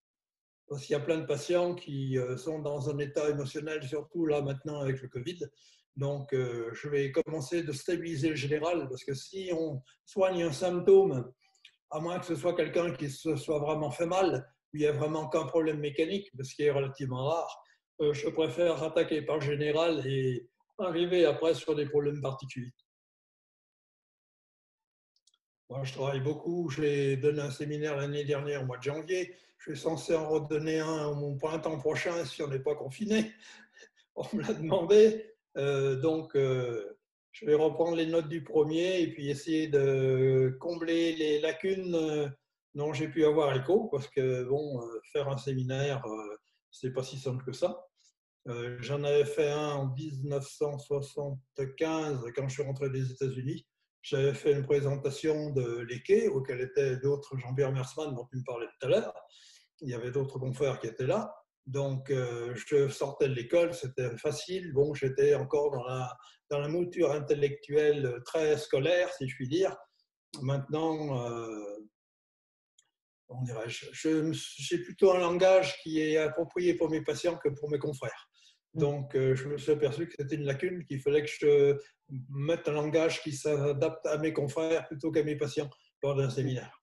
[0.68, 4.26] Parce qu'il y a plein de patients qui euh, sont dans un état émotionnel, surtout
[4.26, 5.40] là maintenant avec le Covid.
[5.96, 10.52] Donc, euh, je vais commencer de stabiliser le général, parce que si on soigne un
[10.52, 11.30] symptôme,
[11.90, 14.92] à moins que ce soit quelqu'un qui se soit vraiment fait mal, il n'y a
[14.92, 17.62] vraiment qu'un problème mécanique, ce qui est relativement rare,
[18.00, 22.72] euh, je préfère attaquer par le général et arriver après sur des problèmes particuliers.
[25.82, 26.70] Je travaille beaucoup.
[26.70, 29.34] J'ai donné un séminaire l'année dernière, au mois de janvier.
[29.58, 33.32] Je suis censé en redonner un au printemps prochain si on n'est pas confiné.
[34.14, 35.34] On me l'a demandé.
[35.56, 36.98] Euh, donc, euh,
[37.32, 42.28] je vais reprendre les notes du premier et puis essayer de combler les lacunes euh,
[42.74, 44.82] dont j'ai pu avoir écho, parce que, bon,
[45.12, 46.02] faire un séminaire,
[46.72, 47.86] c'est pas si simple que ça.
[48.80, 53.64] J'en avais fait un en 1975 quand je suis rentré des États-Unis.
[54.04, 58.66] J'avais fait une présentation de l'EKE, auquel étaient d'autres, Jean-Pierre Mersman, dont tu me parlais
[58.66, 59.14] tout à l'heure.
[59.80, 61.34] Il y avait d'autres confrères qui étaient là.
[61.66, 64.74] Donc, euh, je sortais de l'école, c'était facile.
[64.74, 66.14] Bon, j'étais encore dans la,
[66.50, 69.74] dans la mouture intellectuelle très scolaire, si je puis dire.
[70.42, 71.88] Maintenant, euh,
[73.30, 77.78] on dirait, j'ai plutôt un langage qui est approprié pour mes patients que pour mes
[77.78, 78.28] confrères.
[78.74, 78.80] Mm.
[78.80, 81.78] Donc, euh, je me suis aperçu que c'était une lacune, qu'il fallait que je
[82.30, 85.68] mette un langage qui s'adapte à mes confrères plutôt qu'à mes patients
[86.02, 86.82] lors d'un séminaire.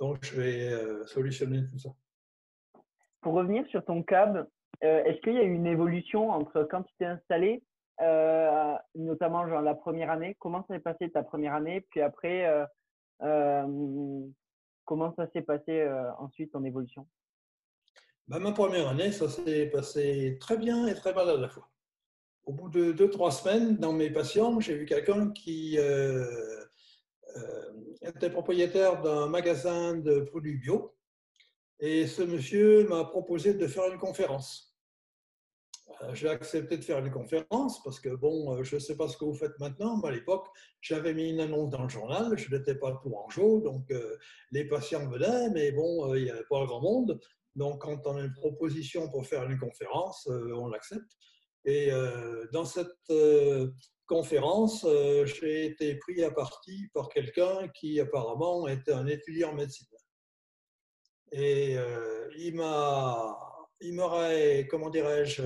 [0.00, 1.90] Donc, je vais euh, solutionner tout ça.
[3.20, 4.46] Pour revenir sur ton CAB,
[4.84, 7.62] euh, est-ce qu'il y a eu une évolution entre quand tu t'es installé,
[8.94, 12.46] notamment genre la première année, comment s'est passé ta première année, puis après,
[14.84, 15.88] comment ça s'est passé
[16.18, 17.06] ensuite en évolution?
[18.28, 21.70] Bah, ma première année, ça s'est passé très bien et très mal à la fois.
[22.46, 26.24] Au bout de deux, trois semaines, dans mes patients, j'ai vu quelqu'un qui euh,
[27.36, 30.94] euh, était propriétaire d'un magasin de produits bio.
[31.80, 34.78] Et ce monsieur m'a proposé de faire une conférence.
[36.02, 39.16] Euh, j'ai accepté de faire une conférence parce que, bon, je ne sais pas ce
[39.16, 40.46] que vous faites maintenant, mais à l'époque,
[40.80, 43.92] j'avais mis une annonce dans le journal, je n'étais pas tout en jaune, donc
[44.52, 47.18] les patients venaient, mais bon, il n'y avait pas grand monde.
[47.56, 51.16] Donc, quand on a une proposition pour faire une conférence, on l'accepte.
[51.66, 53.70] Et euh, dans cette euh,
[54.06, 54.86] conférence,
[55.24, 59.88] j'ai été pris à partie par quelqu'un qui apparemment était un étudiant en médecine.
[61.32, 61.76] Et
[62.38, 62.54] il
[63.82, 65.42] il m'aurait, comment dirais-je,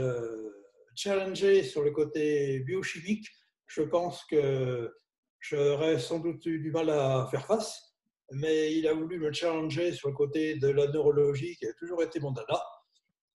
[0.95, 3.27] challengé sur le côté biochimique.
[3.67, 4.95] Je pense que
[5.41, 7.91] j'aurais sans doute eu du mal à faire face
[8.33, 12.03] mais il a voulu me challenger sur le côté de la neurologie, qui a toujours
[12.03, 12.63] été mon dada.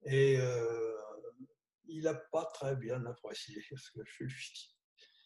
[0.06, 0.91] Et euh,
[1.92, 4.76] il n'a pas très bien apprécié ce que je lui.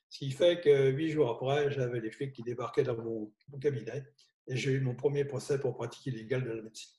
[0.10, 4.06] Ce qui fait que huit jours après, j'avais les flics qui débarquaient dans mon, cabinet
[4.48, 6.94] et j'ai eu mon premier procès pour pratique illégale de la médecine.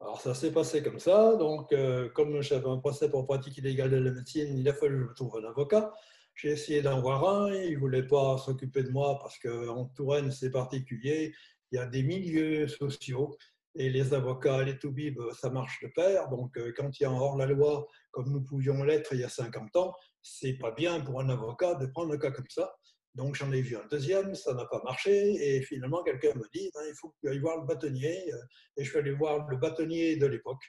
[0.00, 3.90] Alors ça s'est passé comme ça, donc euh, comme j'avais un procès pour pratique illégale
[3.90, 5.92] de la médecine, il a fallu que je trouve un avocat.
[6.34, 10.30] J'ai essayé d'en voir un, il ne voulait pas s'occuper de moi parce qu'en Touraine,
[10.30, 11.34] c'est particulier.
[11.72, 13.36] Il y a des milieux sociaux
[13.78, 16.28] et les avocats, les toubibs, ça marche de pair.
[16.28, 19.28] Donc, euh, quand il y a un hors-la-loi, comme nous pouvions l'être il y a
[19.28, 22.74] 50 ans, c'est pas bien pour un avocat de prendre un cas comme ça.
[23.14, 25.12] Donc, j'en ai vu un deuxième, ça n'a pas marché.
[25.40, 28.28] Et finalement, quelqu'un me dit ben, il faut que tu ailles voir le bâtonnier.
[28.76, 30.62] Et je suis allé voir le bâtonnier de l'époque.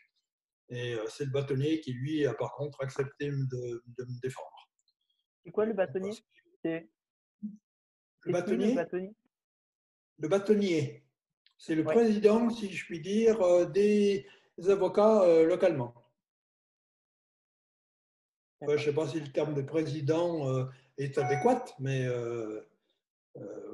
[0.70, 4.70] Et euh, c'est le bâtonnier qui, lui, a par contre accepté de, de me défendre.
[5.44, 6.12] C'est quoi le bâtonnier?
[6.64, 6.88] C'est
[8.26, 8.76] le bâtonnier,
[10.20, 11.09] le bâtonnier.
[11.60, 14.26] C'est le président, si je puis dire, euh, des
[14.70, 15.94] avocats euh, localement.
[18.62, 20.66] je ne sais pas si le terme de président euh,
[20.98, 22.08] est adéquat, mais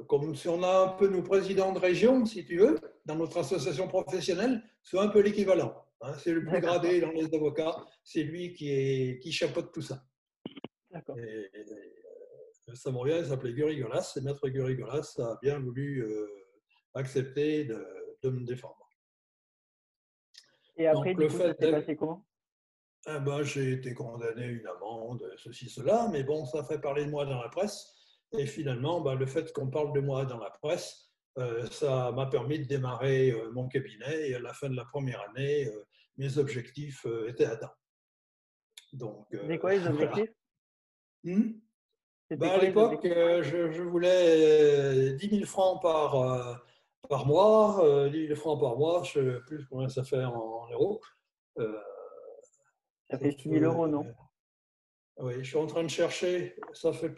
[0.08, 3.38] comme si on a un peu nos présidents de région, si tu veux, dans notre
[3.38, 5.84] association professionnelle, c'est un peu l'équivalent.
[6.02, 6.12] Hein.
[6.18, 10.04] c'est le plus gradé dans les avocats, c'est lui qui, est, qui chapeaute tout ça.
[11.16, 11.50] Et,
[12.74, 16.04] ça me revient, il s'appelait Gurigolas, et Maître Gurigolas a bien voulu
[16.96, 18.90] euh, accepter de, me défendre.
[20.76, 22.26] Et après, Donc, du coup, ça s'est passé comment?
[23.06, 27.04] Eh ben, J'ai été condamné à une amende, ceci, cela, mais bon, ça fait parler
[27.04, 27.94] de moi dans la presse.
[28.36, 32.26] Et finalement, ben, le fait qu'on parle de moi dans la presse, euh, ça m'a
[32.26, 34.28] permis de démarrer euh, mon cabinet.
[34.28, 35.70] Et à la fin de la première année,
[36.16, 37.74] mes objectifs étaient atteints.
[38.92, 40.32] Donc, C'est quoi les objectifs?
[41.22, 41.52] Hmm?
[42.30, 46.54] Bah, à l'époque, euh, je, voulais 10 euh, 000 francs par, euh,
[47.08, 50.68] par mois, 10 000 francs par mois, je ne sais plus combien ça fait en,
[50.70, 51.00] euros.
[51.56, 54.04] ça fait 6 000 euros, non?
[55.18, 56.56] Oui, je suis en train de chercher.
[56.72, 57.14] Ça fait.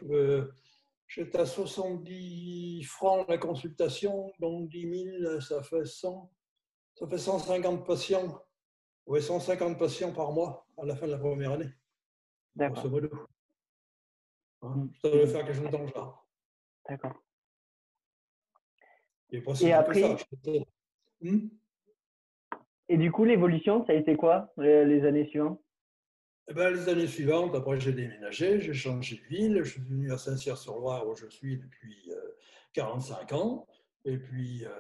[1.08, 6.30] J'étais à 70 francs la consultation, donc 10 000, ça fait 100.
[6.94, 8.42] Ça fait 150 patients.
[9.06, 11.70] Oui, 150 patients par mois à la fin de la première année.
[12.54, 12.84] D'accord.
[14.62, 14.90] Hein, mm.
[15.00, 16.28] ça doit faire quelque chose dans le genre.
[16.88, 17.14] D'accord.
[19.30, 20.16] Et, après,
[21.20, 21.48] hmm?
[22.88, 25.60] et du coup, l'évolution, ça a été quoi les années suivantes?
[26.50, 30.10] Eh ben, Les années suivantes, après j'ai déménagé, j'ai changé de ville, je suis venu
[30.10, 32.10] à Saint-Cyr-sur-Loire où je suis depuis
[32.72, 33.66] 45 euh, ans.
[34.06, 34.70] Et puis, euh,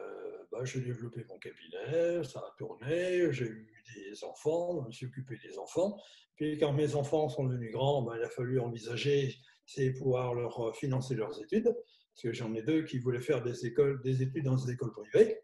[0.50, 5.06] bah, j'ai développé mon cabinet, ça a tourné, j'ai eu des enfants, je me suis
[5.06, 5.98] occupé des enfants.
[6.36, 9.36] Puis quand mes enfants sont devenus grands, bah, il a fallu envisager
[9.68, 11.76] c'est pouvoir leur euh, financer leurs études,
[12.18, 14.90] parce que j'en ai deux qui voulaient faire des, écoles, des études dans des écoles
[14.90, 15.40] privées.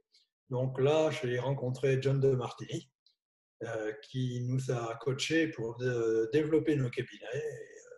[0.51, 2.91] Donc là, j'ai rencontré John de Martini,
[3.63, 5.77] euh, qui nous a coachés pour
[6.33, 7.29] développer nos cabinets.
[7.33, 7.95] Euh,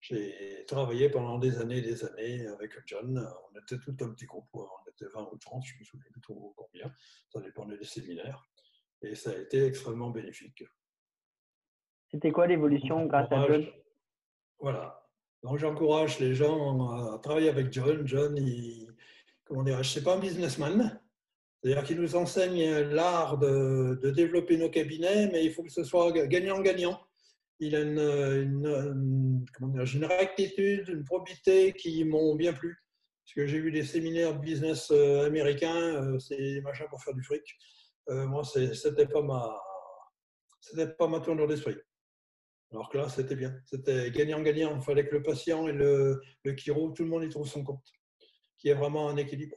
[0.00, 3.30] j'ai travaillé pendant des années et des années avec John.
[3.52, 6.10] On était tout un petit groupe, on était 20 ou 30, je ne me souviens
[6.10, 6.90] plus trop combien,
[7.28, 8.42] ça dépendait des séminaires.
[9.02, 10.64] Et ça a été extrêmement bénéfique.
[12.10, 13.66] C'était quoi l'évolution grâce à John?
[14.58, 14.99] Voilà.
[15.42, 18.06] Donc j'encourage les gens à travailler avec John.
[18.06, 18.88] John, il,
[19.44, 21.00] comment dirais c'est pas un businessman.
[21.62, 26.10] C'est-à-dire qu'il nous enseigne l'art de, développer nos cabinets, mais il faut que ce soit
[26.12, 26.98] gagnant-gagnant.
[27.58, 32.82] Il a une, une, rectitude, une probité qui m'ont bien plu.
[33.24, 37.14] Parce que j'ai eu des séminaires business euh, américains, euh, c'est des machins pour faire
[37.14, 37.44] du fric.
[38.08, 39.60] Euh, moi, c'était pas ma,
[40.60, 41.76] c'était pas ma tournure d'esprit.
[42.72, 43.54] Alors que là, c'était bien.
[43.66, 44.76] C'était gagnant-gagnant.
[44.76, 47.64] Il fallait que le patient et le, le chiro, tout le monde y trouve son
[47.64, 47.84] compte.
[48.58, 49.56] Qu'il y ait vraiment un équilibre.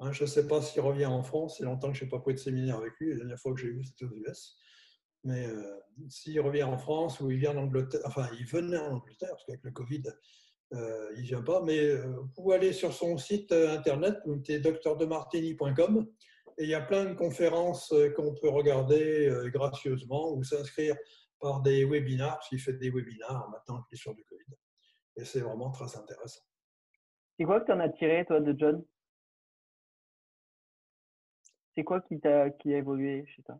[0.00, 1.56] Hein, je ne sais pas s'il revient en France.
[1.58, 3.10] C'est longtemps que je n'ai pas pris de séminaire avec lui.
[3.10, 4.56] La dernière fois que j'ai vu, c'était aux US.
[5.24, 5.62] Mais euh,
[6.08, 9.44] s'il revient en France ou il vient en Angleterre, enfin, il venait en Angleterre, parce
[9.44, 10.02] qu'avec le Covid,
[10.72, 11.62] euh, il ne vient pas.
[11.62, 16.06] Mais euh, vous pouvez aller sur son site internet, docteurdemartini.com,
[16.58, 20.94] et il y a plein de conférences qu'on peut regarder gracieusement ou s'inscrire
[21.40, 24.56] par des webinars, s'il fait des webinars maintenant qu'il est sur du Covid.
[25.16, 26.42] Et c'est vraiment très intéressant.
[27.38, 28.84] C'est quoi que tu en as tiré, toi, de John?
[31.74, 33.58] C'est quoi qui, a, qui a évolué chez toi?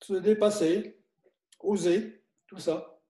[0.00, 1.02] Se dépasser,
[1.58, 3.00] oser, tout ça.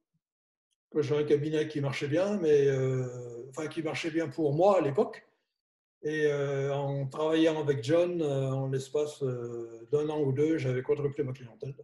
[0.96, 4.80] J'ai un cabinet qui marchait bien, mais euh, enfin qui marchait bien pour moi à
[4.80, 5.27] l'époque,
[6.02, 10.82] et euh, en travaillant avec John, euh, en l'espace euh, d'un an ou deux, j'avais
[10.82, 11.74] quadruplé ma clientèle.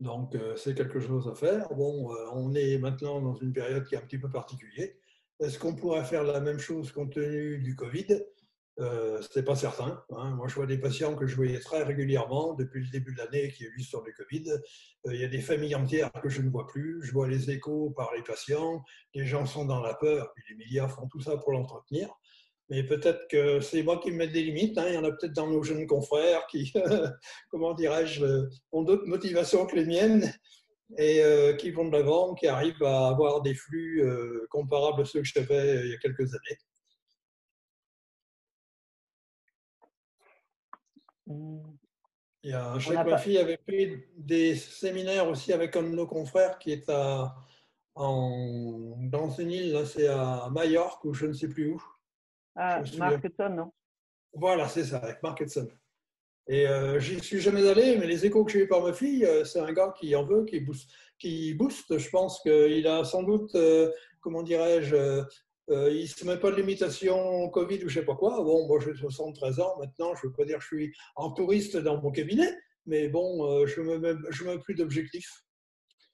[0.00, 1.72] Donc, c'est quelque chose à faire.
[1.74, 4.88] Bon, on est maintenant dans une période qui est un petit peu particulière.
[5.38, 8.20] Est-ce qu'on pourrait faire la même chose compte tenu du Covid?
[8.80, 10.02] Euh, Ce n'est pas certain.
[10.10, 10.30] Hein.
[10.30, 13.52] Moi, je vois des patients que je voyais très régulièrement depuis le début de l'année
[13.52, 14.58] qui eu l'histoire du Covid.
[15.04, 17.00] il y a des familles entières que je ne vois plus.
[17.04, 18.82] Je vois les échos par les patients.
[19.14, 20.32] Les gens sont dans la peur.
[20.34, 22.08] Puis les médias font tout ça pour l'entretenir
[22.68, 24.78] mais peut-être que c'est moi qui me mets des limites.
[24.78, 24.86] Hein.
[24.88, 26.72] Il y en a peut-être dans nos jeunes confrères qui,
[27.50, 28.24] comment dirais-je,
[28.72, 30.32] ont d'autres motivations que les miennes
[30.98, 35.04] et euh, qui vont de l'avant, qui arrivent à avoir des flux euh, comparables à
[35.04, 36.58] ceux que j'avais euh, il y a quelques années.
[42.44, 46.06] Il y a, je ma fille avait pris des séminaires aussi avec un de nos
[46.06, 47.34] confrères qui est à,
[47.94, 51.82] en, dans une île, c'est à Majorque ou je ne sais plus où.
[52.54, 53.72] Ah, Mark non?
[54.34, 55.68] Voilà, c'est ça, avec Mark Hudson.
[56.48, 59.24] Et euh, j'y suis jamais allé, mais les échos que j'ai eu par ma fille,
[59.24, 60.90] euh, c'est un gars qui en veut, qui booste.
[61.18, 61.98] Qui booste.
[61.98, 65.24] Je pense qu'il a sans doute, euh, comment dirais-je, euh,
[65.68, 68.42] il ne se met pas de limitation Covid ou je sais pas quoi.
[68.42, 71.30] Bon, moi j'ai 73 ans maintenant, je ne veux pas dire que je suis en
[71.30, 72.52] touriste dans mon cabinet,
[72.86, 75.44] mais bon, je me mets, je me mets plus d'objectifs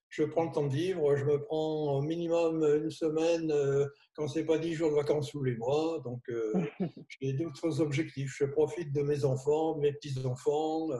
[0.09, 4.27] je prends le temps de vivre, je me prends au minimum une semaine euh, quand
[4.27, 6.01] c'est pas dix jours de vacances tous les mois.
[6.05, 6.53] Donc, euh,
[7.21, 8.35] j'ai d'autres objectifs.
[8.39, 10.99] Je profite de mes enfants, mes petits-enfants, euh,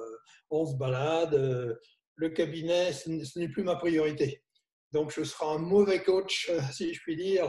[0.51, 1.35] on se balade.
[2.17, 4.43] le cabinet, ce n'est plus ma priorité.
[4.93, 7.49] Donc, je serai un mauvais coach, si je puis dire,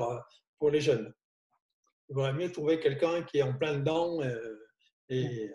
[0.57, 1.13] pour les jeunes.
[2.09, 4.19] Il vaudrait mieux trouver quelqu'un qui est en plein dedans
[5.09, 5.51] et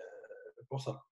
[0.68, 1.02] pour ça.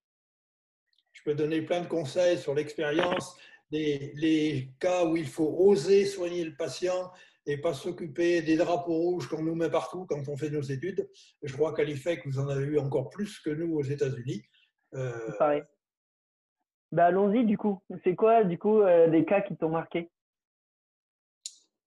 [1.13, 3.37] Je peux donner plein de conseils sur l'expérience
[3.73, 7.11] les, cas où il faut oser soigner le patient
[7.47, 11.09] et pas s'occuper des drapeaux rouges qu'on nous met partout quand on fait nos études.
[11.43, 14.43] Je crois qu'à l'IFEC, vous en avez eu encore plus que nous aux États-Unis.
[14.95, 15.33] Euh...
[15.39, 15.63] Pareil.
[16.93, 17.83] Bah, allons-y du coup.
[18.05, 20.11] C'est quoi du coup euh, les cas qui t'ont marqué?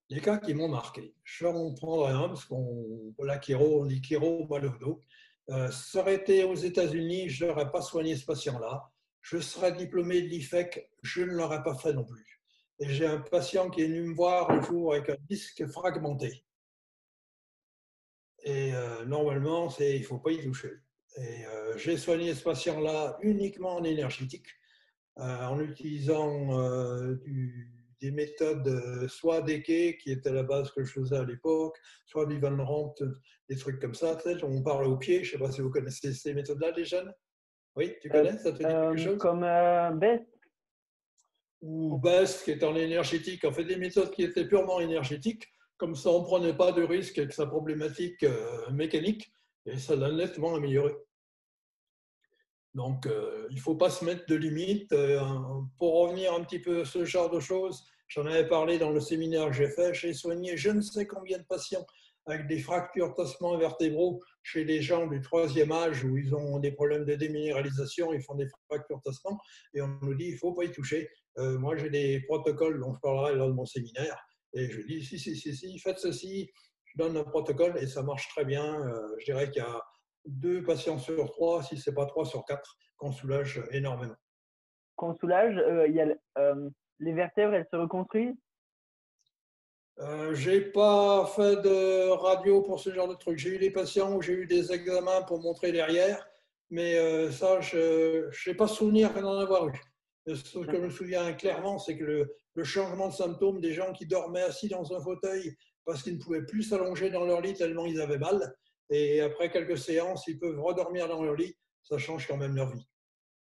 [0.09, 1.15] Les cas qui m'ont marqué.
[1.23, 5.01] Je vais en prendre un parce qu'on la chiro, on dit chiro, mal au dos.
[5.51, 8.91] Euh, ça aurait été aux États-Unis, je n'aurais pas soigné ce patient-là.
[9.25, 12.39] Je serais diplômé de l'IFEC, je ne l'aurais pas fait non plus.
[12.77, 16.45] Et j'ai un patient qui est venu me voir un jour avec un disque fragmenté.
[18.43, 20.73] Et euh, normalement, il ne faut pas y toucher.
[21.17, 24.45] Et euh, j'ai soigné ce patient-là uniquement en énergétique,
[25.15, 27.09] en utilisant
[28.01, 32.27] des méthodes euh, soit quais, qui était la base que je faisais à l'époque, soit
[32.27, 32.93] du Van Rant,
[33.49, 34.19] des trucs comme ça.
[34.43, 37.11] On parle au pied, je ne sais pas si vous connaissez ces méthodes-là, les jeunes.
[37.75, 39.17] Oui, tu connais Ça te dit quelque euh, chose?
[39.17, 40.25] Comme euh, Best
[41.61, 43.43] Ou Best, qui est en énergétique.
[43.45, 45.47] On fait des méthodes qui étaient purement énergétiques.
[45.77, 48.25] Comme ça, on ne prenait pas de risque avec sa problématique
[48.71, 49.29] mécanique
[49.65, 50.93] et ça l'a nettement amélioré.
[52.73, 53.09] Donc,
[53.49, 54.95] il ne faut pas se mettre de limites.
[55.77, 58.99] pour revenir un petit peu à ce genre de choses, J'en avais parlé dans le
[58.99, 59.93] séminaire que j'ai fait.
[59.93, 61.85] J'ai soigné je ne sais combien de patients
[62.27, 66.71] avec des fractures tassements vertébraux chez des gens du troisième âge où ils ont des
[66.71, 69.39] problèmes de déminéralisation, ils font des fractures tassements
[69.73, 71.09] et on nous dit il ne faut pas y toucher.
[71.37, 74.17] Euh, moi, j'ai des protocoles dont je parlerai lors de mon séminaire
[74.53, 76.49] et je dis si, si, si, si, faites ceci.
[76.85, 78.81] Je donne un protocole et ça marche très bien.
[78.87, 79.81] Euh, je dirais qu'il y a
[80.25, 84.15] deux patients sur trois, si ce n'est pas trois sur quatre, qu'on soulage énormément.
[84.95, 86.07] Qu'on soulage, euh, y a
[86.99, 88.35] les vertèbres, elles se reconstruisent?
[89.99, 93.37] Euh, j'ai pas fait de radio pour ce genre de truc.
[93.37, 96.27] J'ai eu des patients où j'ai eu des examens pour montrer derrière,
[96.69, 99.81] mais euh, ça, je n'ai pas souvenir d'en avoir eu.
[100.27, 103.93] Ce que je me souviens clairement, c'est que le, le, changement de symptômes des gens
[103.93, 107.53] qui dormaient assis dans un fauteuil parce qu'ils ne pouvaient plus s'allonger dans leur lit
[107.53, 108.55] tellement ils avaient mal,
[108.89, 112.71] et après quelques séances, ils peuvent redormir dans leur lit, ça change quand même leur
[112.71, 112.87] vie.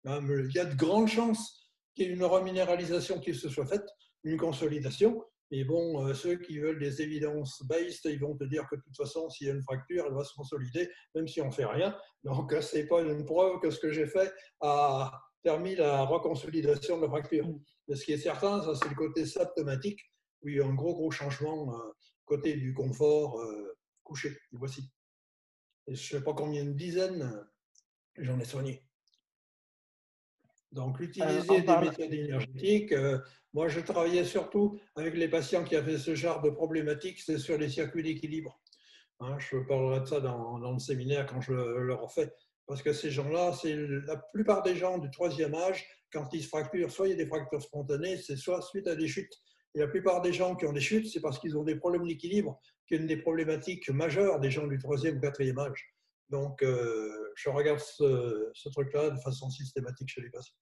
[0.05, 3.87] Il y a de grandes chances qu'il y ait une reminéralisation qui se soit faite,
[4.23, 5.23] une consolidation.
[5.51, 8.81] Mais bon, euh, ceux qui veulent des évidences based, ils vont te dire que de
[8.81, 11.51] toute façon, s'il y a une fracture, elle va se consolider, même si on ne
[11.51, 11.95] fait rien.
[12.23, 15.11] Donc, euh, ce n'est pas une preuve que ce que j'ai fait a
[15.43, 17.47] permis la reconsolidation de la fracture.
[17.87, 19.99] Mais ce qui est certain, ça, c'est le côté symptomatique,
[20.41, 21.91] où il y a un gros, gros changement euh,
[22.25, 23.39] côté du confort
[24.03, 24.35] couché.
[24.51, 24.91] voici.
[25.87, 27.47] Et je ne sais pas combien, de dizaines,
[28.17, 28.83] j'en ai soigné.
[30.75, 32.91] Donc, euh, utiliser des méthodes énergétiques.
[32.91, 33.19] Euh,
[33.53, 37.57] moi, je travaillais surtout avec les patients qui avaient ce genre de problématiques, c'est sur
[37.57, 38.59] les circuits d'équilibre.
[39.21, 42.29] Hein, je parlerai de ça dans, le séminaire quand je leur en fais.
[42.67, 43.73] Parce que ces gens-là, c'est
[44.05, 47.23] la plupart des gens du troisième âge, quand ils se fracturent, soit il y a
[47.23, 49.33] des fractures spontanées, c'est soit suite à des chutes.
[49.75, 52.05] Et la plupart des gens qui ont des chutes, c'est parce qu'ils ont des problèmes
[52.05, 55.93] d'équilibre, qui est une des problématiques majeures des gens du troisième ou quatrième âge.
[56.29, 60.55] Donc, euh, je regarde ce, ce truc-là de façon systématique chez les patients.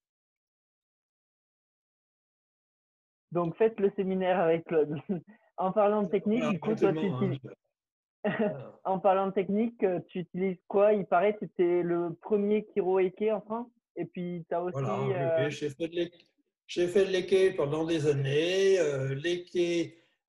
[3.34, 4.96] Donc, faites le séminaire avec Claude.
[5.58, 7.40] en parlant de technique, du coup, toi, tu utilises...
[8.86, 10.94] en parlant de technique, euh, tu utilises quoi?
[10.94, 13.68] Il paraît que c'était le premier Kiro Eke en France.
[13.96, 14.74] Et puis, tu as aussi.
[14.80, 18.80] Voilà, euh, j'ai fait de l'Eke pendant des années.
[18.80, 19.16] Euh,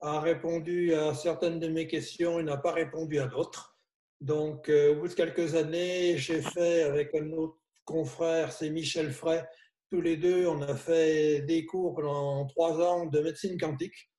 [0.01, 3.77] a répondu à certaines de mes questions et n'a pas répondu à d'autres.
[4.19, 9.43] Donc, au bout de quelques années, j'ai fait avec un autre confrère, c'est Michel Frey,
[9.89, 14.09] tous les deux, on a fait des cours pendant trois ans de médecine quantique,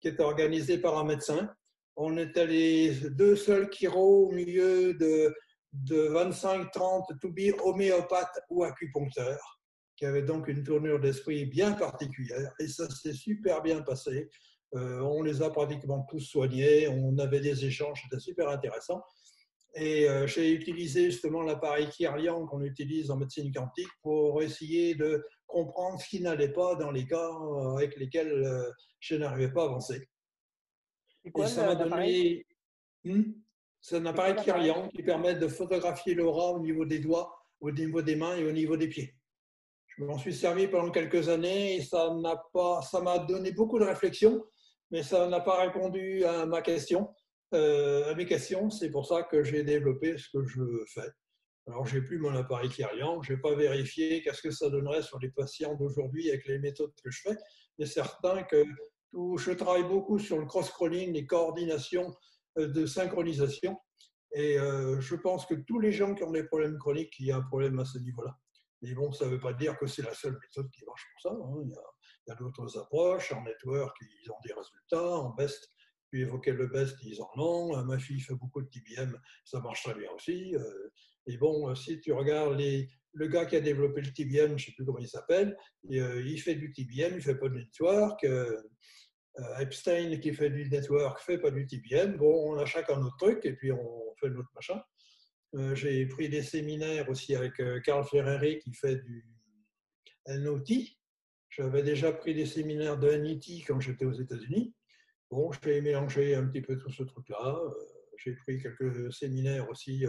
[0.00, 1.50] qui est organisé par un médecin.
[1.96, 5.34] On était les deux seuls chiro au milieu de,
[5.72, 9.60] de 25-30 to be homéopathes ou acupuncteurs,
[9.96, 12.52] qui avaient donc une tournure d'esprit bien particulière.
[12.60, 14.28] Et ça s'est super bien passé.
[14.74, 19.02] Euh, on les a pratiquement tous soignés, on avait des échanges, c'était super intéressant.
[19.78, 25.22] Et euh, j'ai utilisé justement l'appareil Kirlian qu'on utilise en médecine quantique pour essayer de
[25.46, 28.70] comprendre ce qui n'allait pas dans les cas euh, avec lesquels euh,
[29.00, 30.08] je n'arrivais pas à avancer.
[31.24, 32.46] et ça m'a donné.
[33.04, 33.22] Hmm?
[33.82, 38.00] C'est un appareil Kirlian qui permet de photographier l'aura au niveau des doigts, au niveau
[38.00, 39.14] des mains et au niveau des pieds.
[39.88, 43.78] Je m'en suis servi pendant quelques années et ça n'a pas, ça m'a donné beaucoup
[43.78, 44.42] de réflexion,
[44.90, 47.10] mais ça n'a pas répondu à ma question.
[47.54, 48.70] Euh, questions.
[48.70, 51.08] C'est pour ça que j'ai développé ce que je fais.
[51.68, 55.18] Alors, j'ai plus mon appareil Kyrian, je n'ai pas vérifié qu'est-ce que ça donnerait sur
[55.18, 57.36] les patients d'aujourd'hui avec les méthodes que je fais,
[57.78, 58.64] mais certain que
[59.10, 62.14] tout, je travaille beaucoup sur le cross-crawling, les coordinations
[62.58, 63.76] euh, de synchronisation,
[64.32, 67.32] et euh, je pense que tous les gens qui ont des problèmes chroniques, il y
[67.32, 68.36] a un problème à ce niveau-là.
[68.82, 71.32] Mais bon, ça ne veut pas dire que c'est la seule méthode qui marche pour
[71.32, 71.36] ça.
[71.36, 71.62] Hein.
[71.64, 73.32] Il y a, a d'autres approches.
[73.32, 75.16] En network, ils ont des résultats.
[75.16, 75.72] En best,
[76.10, 77.84] tu évoquais le best, ils en ont.
[77.84, 80.54] Ma fille fait beaucoup de TBM, ça marche très bien aussi.
[80.54, 80.90] Euh,
[81.26, 82.60] et bon, si tu regardes
[83.12, 85.56] le gars qui a développé le TBM, je ne sais plus comment il s'appelle,
[85.90, 88.24] euh, il fait du TBM, il fait pas de network.
[88.24, 88.60] Euh,
[89.60, 92.16] Epstein qui fait du network fait pas du TBN.
[92.16, 94.80] Bon, on a chacun notre truc et puis on fait notre machin.
[95.74, 99.26] J'ai pris des séminaires aussi avec Carl Ferreri qui fait du
[100.26, 100.64] NOT.
[101.50, 104.74] J'avais déjà pris des séminaires de NIT quand j'étais aux États-Unis.
[105.30, 107.58] Bon, j'ai mélangé un petit peu tout ce truc-là.
[108.18, 110.04] J'ai pris quelques séminaires aussi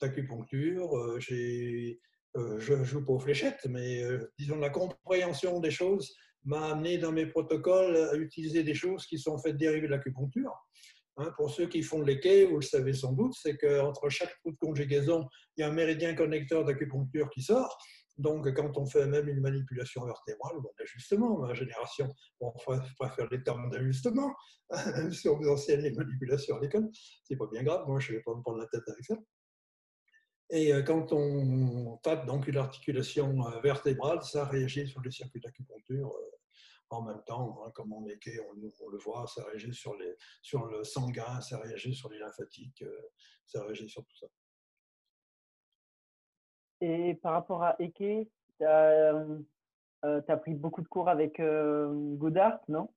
[0.00, 1.18] d'acupuncture.
[1.18, 2.00] J'ai
[2.36, 6.98] euh, je joue pas aux fléchettes, mais euh, disons la compréhension des choses m'a amené
[6.98, 10.52] dans mes protocoles à utiliser des choses qui sont faites dériver de l'acupuncture.
[11.16, 14.36] Hein, pour ceux qui font les quais, vous le savez sans doute, c'est qu'entre chaque
[14.40, 15.26] trou de conjugaison,
[15.56, 17.78] il y a un méridien connecteur d'acupuncture qui sort.
[18.18, 22.08] Donc, quand on fait même une manipulation vertébrale ou ma génération,
[22.40, 22.52] on
[22.98, 24.34] préfère les termes d'ajustement,
[24.70, 26.88] même si on vous enseigne les manipulations à l'école,
[27.24, 29.16] c'est pas bien grave, moi je vais pas me prendre la tête avec ça.
[30.50, 35.40] Et euh, quand on tape donc une articulation euh, vertébrale, ça réagit sur les circuits
[35.40, 36.30] d'acupuncture euh,
[36.90, 37.64] en même temps.
[37.64, 38.18] Hein, comme on, est,
[38.80, 39.96] on, le voit, ça réagit sur,
[40.42, 42.84] sur le sanguin, ça réagit sur les lymphatiques,
[43.44, 44.26] ça réagit sur tout ça.
[46.86, 48.28] Et par rapport à Eke,
[48.58, 52.88] tu as, pris beaucoup de cours avec Godard, non?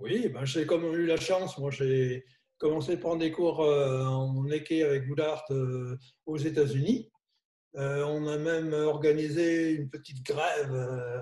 [0.00, 2.24] Oui, ben, j'ai comme eu la chance, moi j'ai
[2.58, 5.04] commencé à prendre des cours euh, en équé avec
[5.50, 5.96] euh,
[6.26, 7.10] aux États-Unis.
[7.76, 10.74] Euh, on a même organisé une petite grève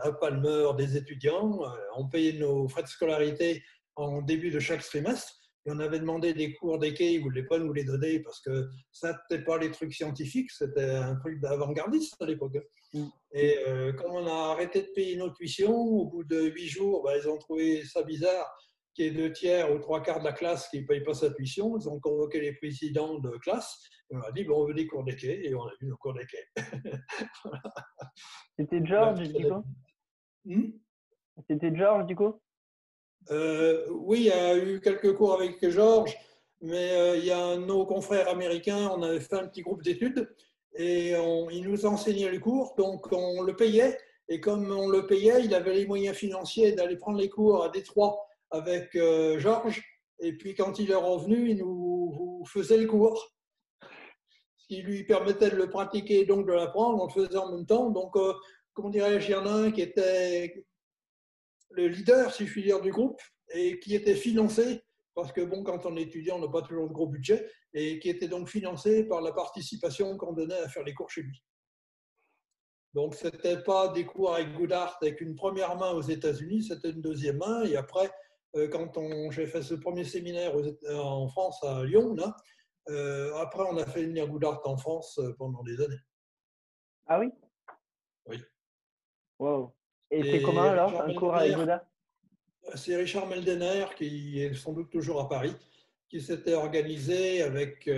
[0.02, 1.60] à Palmer des étudiants.
[1.96, 3.62] On payait nos frais de scolarité
[3.96, 5.34] en début de chaque trimestre.
[5.68, 8.40] Et on avait demandé des cours d'équé, ils ne voulaient pas nous les donner parce
[8.40, 12.56] que ça n'était pas les trucs scientifiques, c'était un truc d'avant-gardiste à l'époque.
[12.94, 13.04] Mm.
[13.34, 13.58] Et
[13.98, 17.28] quand on a arrêté de payer nos tuitions, au bout de huit jours, bah, ils
[17.28, 18.50] ont trouvé ça bizarre
[18.94, 21.30] qui est deux tiers ou trois quarts de la classe qui ne paye pas sa
[21.30, 21.78] tuition.
[21.78, 23.78] Ils ont convoqué les présidents de classe.
[24.10, 25.46] Et on a dit, bon, on veut des cours quais.
[25.46, 26.48] Et on a vu nos cours quais.
[28.58, 29.64] C'était George, du coup?
[30.46, 30.70] Hmm?
[31.46, 32.40] C'était George, du coup?
[33.30, 36.16] Euh, Oui, il y a eu quelques cours avec George.
[36.60, 40.28] Mais euh, il y a nos confrères américains, on avait fait un petit groupe d'études
[40.74, 43.96] et on, ils nous enseignaient les cours, donc on le payait.
[44.28, 47.68] Et comme on le payait, il avait les moyens financiers d'aller prendre les cours à
[47.68, 48.18] Détroit
[48.50, 49.82] avec euh, Georges.
[50.20, 53.32] Et puis quand il est revenu, il nous faisait le cours.
[54.56, 57.66] Ce qui lui permettait de le pratiquer, donc de l'apprendre, on le faisait en même
[57.66, 57.90] temps.
[57.90, 58.34] Donc, euh,
[58.74, 60.66] comment dirais-je, il y en a un qui était
[61.70, 64.82] le leader, si je puis dire, du groupe, et qui était financé,
[65.14, 67.98] parce que bon, quand on est étudiant, on n'a pas toujours de gros budget, et
[67.98, 71.42] qui était donc financé par la participation qu'on donnait à faire les cours chez lui.
[72.94, 76.90] Donc, ce n'était pas des cours avec Goodhart avec une première main aux États-Unis, c'était
[76.90, 78.10] une deuxième main, et après,
[78.56, 78.92] euh, quand
[79.30, 80.54] j'ai fait ce premier séminaire
[80.90, 82.34] en France, à Lyon, là,
[82.88, 86.00] euh, après, on a fait une Goudart en France euh, pendant des années.
[87.06, 87.30] Ah oui?
[88.26, 88.42] Oui.
[89.38, 89.74] Wow.
[90.10, 91.80] Et, c'est comment alors, un cours avec Goudart
[92.74, 95.54] C'est Richard Meldener, qui est sans doute toujours à Paris,
[96.08, 97.88] qui s'était organisé avec,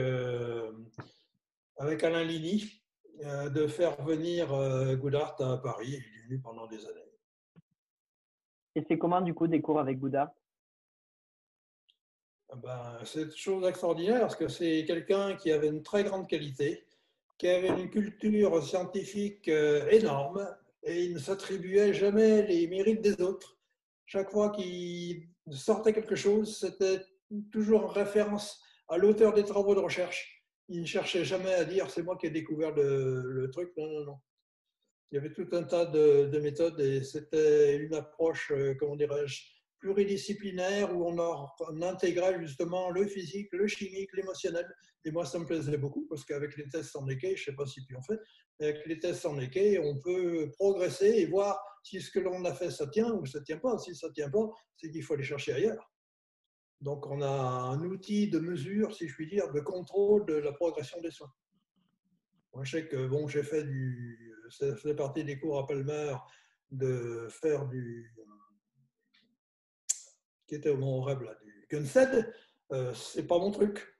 [1.79, 2.83] avec Alain Ligny
[3.23, 4.49] de faire venir
[4.97, 5.89] Goudart à Paris.
[5.89, 7.11] Il est venu pendant des années.
[8.75, 10.31] Et c'est comment du coup des cours avec Goudart?
[12.53, 16.29] Ah ben, c'est une chose extraordinaire parce que c'est quelqu'un qui avait une très grande
[16.29, 16.85] qualité,
[17.39, 20.49] qui avait une culture scientifique euh, énorme
[20.83, 23.59] et il ne s'attribuait jamais les mérites des autres.
[24.07, 27.05] Chaque fois qu'il sortait quelque chose, c'était
[27.53, 30.45] toujours en référence à l'auteur des travaux de recherche.
[30.69, 33.73] Il ne cherchait jamais à dire c'est moi qui ai découvert le, truc.
[33.77, 34.17] Non, non, non.
[35.11, 38.95] Il y avait tout un tas de, de méthodes et c'était une approche, euh, comment
[38.97, 39.43] dirais-je,
[39.81, 44.67] pluridisciplinaire où on, intégrait justement le physique, le chimique, l'émotionnel.
[45.05, 47.57] Et moi, ça me plaisait beaucoup parce qu'avec les tests en équai, je ne sais
[47.57, 48.19] pas si tu en fais,
[48.61, 52.55] avec les tests en équai, on peut progresser et voir si ce que l'on a
[52.55, 53.79] fait, ça tient ou ça ne tient pas.
[53.79, 55.91] Si ça ne tient pas, c'est qu'il faut aller chercher ailleurs.
[56.81, 60.53] Donc, on a un outil de mesure, si je puis dire, de contrôle de la
[60.53, 61.33] progression des soins.
[62.55, 64.19] Moi, je sais que bon, j'ai fait du.
[64.51, 66.15] Ça fait partie des cours à Palmer
[66.73, 68.13] de faire du,
[70.51, 72.35] qui était mon rêve là, du Gunstead,
[72.73, 73.97] euh, c'est pas mon truc.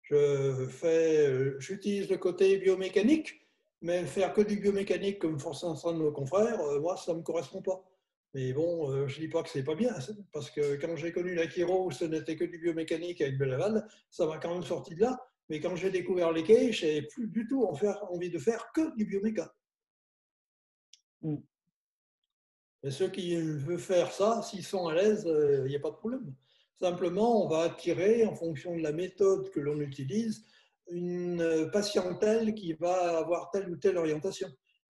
[0.00, 3.46] Je fais, euh, j'utilise le côté biomécanique,
[3.82, 7.20] mais faire que du biomécanique comme font certains de nos confrères, euh, moi, ça me
[7.20, 7.84] correspond pas.
[8.32, 9.94] Mais bon, euh, je dis pas que c'est pas bien,
[10.32, 14.26] parce que quand j'ai connu la Kiro, ce n'était que du biomécanique avec Belaval, ça
[14.26, 15.20] m'a quand même sorti de là.
[15.50, 18.96] Mais quand j'ai découvert les quais, je n'avais plus du tout envie de faire que
[18.96, 19.54] du bioméca.
[21.20, 21.36] Mm.
[22.84, 25.90] Mais ceux qui veulent faire ça, s'ils sont à l'aise, il euh, n'y a pas
[25.90, 26.34] de problème.
[26.78, 30.44] Simplement, on va attirer, en fonction de la méthode que l'on utilise,
[30.90, 34.48] une patientèle qui va avoir telle ou telle orientation.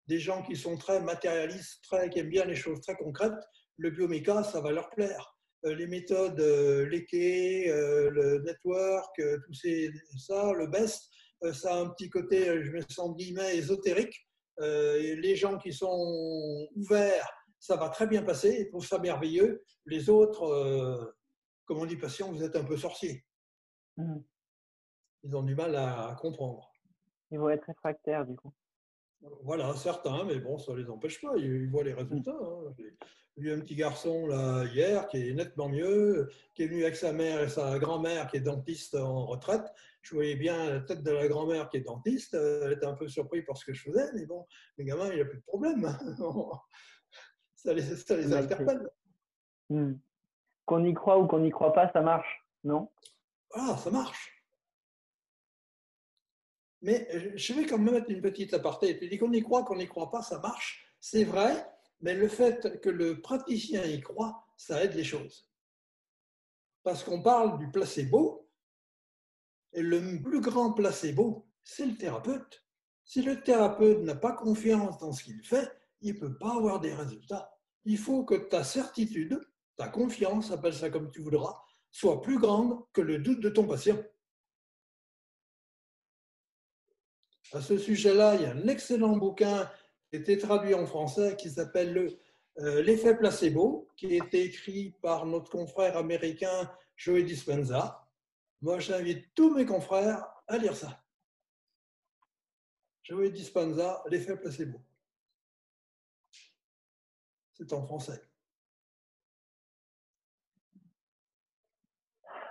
[0.07, 3.43] Des gens qui sont très matérialistes, très, qui aiment bien les choses très concrètes,
[3.75, 5.35] le bioméca, ça va leur plaire.
[5.63, 6.39] les méthodes,
[6.89, 9.53] l'équé, le network, tout
[10.17, 11.09] ça, le best,
[11.51, 14.15] ça a un petit côté, je me sens guillemets, ésotérique.
[14.59, 19.63] les gens qui sont ouverts, ça va très bien passer, ils trouvent ça merveilleux.
[19.85, 21.15] Les autres,
[21.65, 23.23] comme on dit patient, vous êtes un peu sorcier.
[23.97, 24.17] Mmh.
[25.23, 26.71] Ils ont du mal à comprendre.
[27.29, 28.51] Ils vont être réfractaires, du coup.
[29.43, 31.37] Voilà, certains, mais bon, ça ne les empêche pas.
[31.37, 32.35] Ils voient les résultats.
[32.41, 32.73] Hein.
[32.77, 32.95] J'ai
[33.37, 37.13] vu un petit garçon là hier qui est nettement mieux, qui est venu avec sa
[37.13, 39.71] mère et sa grand-mère qui est dentiste en retraite.
[40.01, 42.33] Je voyais bien la tête de la grand-mère qui est dentiste.
[42.33, 44.45] Elle était un peu surprise par ce que je faisais, mais bon,
[44.77, 45.87] le gamin, il n'a plus de problème.
[47.63, 48.89] ça les, ça les interpelle.
[49.69, 49.93] Hmm.
[50.65, 52.89] Qu'on y croit ou qu'on n'y croit pas, ça marche, non?
[53.53, 54.43] Ah, ça marche.
[56.81, 57.07] Mais
[57.37, 58.97] je vais quand même mettre une petite aparté.
[58.97, 60.87] Tu dis qu'on y croit, qu'on n'y croit pas, ça marche.
[60.99, 61.67] C'est vrai,
[61.99, 65.47] mais le fait que le praticien y croit, ça aide les choses.
[66.83, 68.49] Parce qu'on parle du placebo,
[69.73, 72.65] et le plus grand placebo, c'est le thérapeute.
[73.03, 75.71] Si le thérapeute n'a pas confiance dans ce qu'il fait,
[76.01, 77.51] il ne peut pas avoir des résultats.
[77.85, 79.39] Il faut que ta certitude,
[79.77, 83.67] ta confiance, appelle ça comme tu voudras, soit plus grande que le doute de ton
[83.67, 84.01] patient.
[87.53, 89.69] À ce sujet-là, il y a un excellent bouquin
[90.09, 92.17] qui a été traduit en français qui s'appelle
[92.59, 98.07] euh, L'effet placebo, qui a été écrit par notre confrère américain Joey Dispenza.
[98.61, 101.03] Moi, j'invite tous mes confrères à lire ça.
[103.03, 104.79] Joey Dispenza, L'effet placebo.
[107.61, 108.19] C'est en français.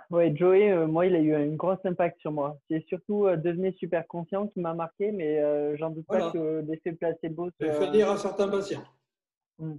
[0.09, 2.57] Oui, Joey, euh, moi, il a eu un gros impact sur moi.
[2.69, 6.63] C'est surtout euh, devenir super confiant qui m'a marqué, mais euh, j'en doute pas que
[6.67, 7.49] l'effet placebo.
[7.59, 8.83] Ça fait dire à certains patients.
[9.57, 9.77] Hmm.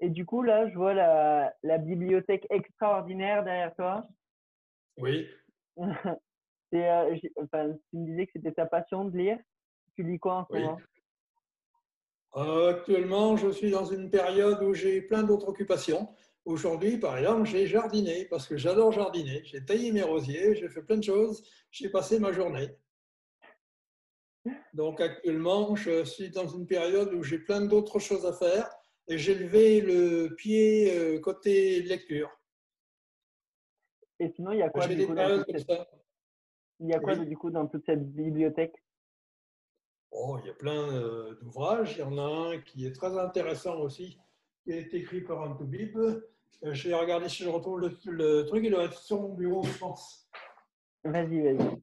[0.00, 4.08] Et du coup, là, je vois la, la bibliothèque extraordinaire derrière toi.
[4.98, 5.28] Oui.
[5.76, 6.16] enfin,
[7.90, 9.38] tu me disais que c'était ta passion de lire.
[9.94, 10.78] Tu lis quoi en ce moment?
[12.32, 16.08] Actuellement, je suis dans une période où j'ai plein d'autres occupations.
[16.44, 19.42] Aujourd'hui, par exemple, j'ai jardiné parce que j'adore jardiner.
[19.44, 21.42] J'ai taillé mes rosiers, j'ai fait plein de choses.
[21.70, 22.68] J'ai passé ma journée.
[24.72, 28.70] Donc actuellement, je suis dans une période où j'ai plein d'autres choses à faire
[29.08, 32.30] et j'ai levé le pied euh, côté lecture.
[34.18, 35.70] Et sinon, il y a quoi, du coup, dans cette...
[36.78, 38.74] Il y a quoi du coup dans toute cette bibliothèque?
[40.10, 41.94] Oh, Il y a plein euh, d'ouvrages.
[41.96, 44.18] Il y en a un qui est très intéressant aussi,
[44.64, 45.96] qui est écrit par un Toubib.
[45.96, 48.64] Euh, je vais regarder si je retrouve le, truc.
[48.64, 50.28] Il doit être sur mon bureau, je pense.
[51.04, 51.82] Vas-y, vas-y.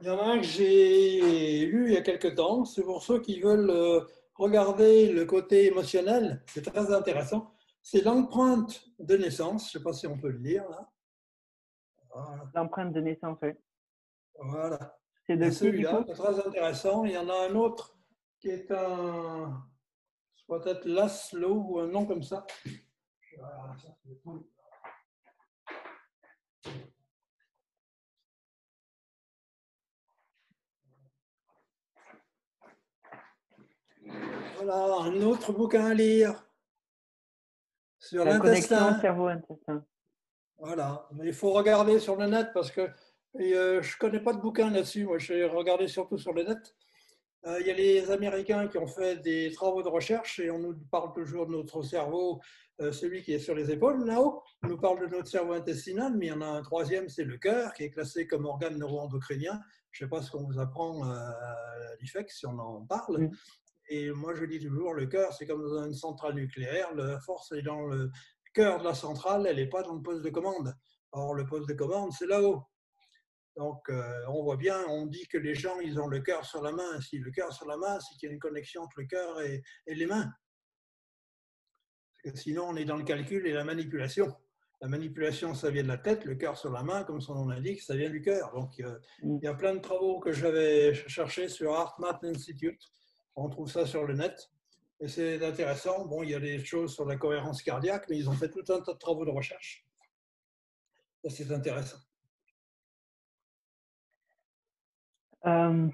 [0.00, 2.64] Il y en a un que j'ai lu il y a quelques temps.
[2.64, 4.00] C'est pour ceux qui veulent euh,
[4.34, 6.42] regarder le côté émotionnel.
[6.46, 7.52] C'est très intéressant.
[7.82, 9.72] C'est l'empreinte de naissance.
[9.72, 10.88] Je ne sais pas si on peut le lire là.
[12.54, 13.50] L'empreinte de naissance, oui.
[14.38, 14.97] Voilà.
[15.28, 17.04] C'est de celui-là, très intéressant.
[17.04, 17.98] Il y en a un autre
[18.40, 19.62] qui est un
[20.46, 22.46] peut-être Laszlo ou un nom comme ça.
[34.56, 36.42] Voilà, un autre bouquin à lire
[37.98, 38.98] sur l'intestin.
[38.98, 39.84] cerveau-intestin.
[40.56, 42.90] Voilà, mais il faut regarder sur le net parce que
[43.36, 45.04] euh, je ne connais pas de bouquin là-dessus.
[45.04, 46.74] Moi, j'ai regardé surtout sur le net.
[47.46, 50.58] Euh, il y a les Américains qui ont fait des travaux de recherche et on
[50.58, 52.40] nous parle toujours de notre cerveau,
[52.80, 54.42] euh, celui qui est sur les épaules là-haut.
[54.64, 57.24] On nous parle de notre cerveau intestinal, mais il y en a un troisième, c'est
[57.24, 59.60] le cœur, qui est classé comme organe neuroendocrinien.
[59.92, 61.34] Je ne sais pas ce qu'on vous apprend à
[62.00, 63.30] l'IFEX si on en parle.
[63.88, 66.94] Et moi, je dis toujours, le cœur, c'est comme dans une centrale nucléaire.
[66.94, 68.10] La force est dans le
[68.52, 70.74] cœur de la centrale, elle n'est pas dans le poste de commande.
[71.12, 72.64] Or, le poste de commande, c'est là-haut.
[73.56, 76.62] Donc, euh, on voit bien, on dit que les gens, ils ont le cœur sur
[76.62, 77.00] la main.
[77.00, 79.40] Si le cœur sur la main, c'est qu'il y a une connexion entre le cœur
[79.40, 80.30] et, les mains.
[82.22, 84.32] Parce que sinon, on est dans le calcul et la manipulation.
[84.80, 87.48] La manipulation, ça vient de la tête, le cœur sur la main, comme son nom
[87.48, 88.52] l'indique, ça vient du cœur.
[88.52, 89.38] Donc, mm.
[89.38, 92.80] il y a plein de travaux que j'avais cherchés sur HeartMath Institute.
[93.34, 94.50] On trouve ça sur le net.
[95.00, 96.06] Et c'est intéressant.
[96.06, 98.64] Bon, il y a des choses sur la cohérence cardiaque, mais ils ont fait tout
[98.68, 99.84] un tas de travaux de recherche.
[101.28, 101.98] C'est intéressant.
[105.48, 105.88] Euh,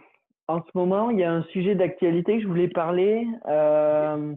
[0.49, 3.27] en ce moment, il y a un sujet d'actualité que je voulais parler.
[3.47, 4.35] Euh,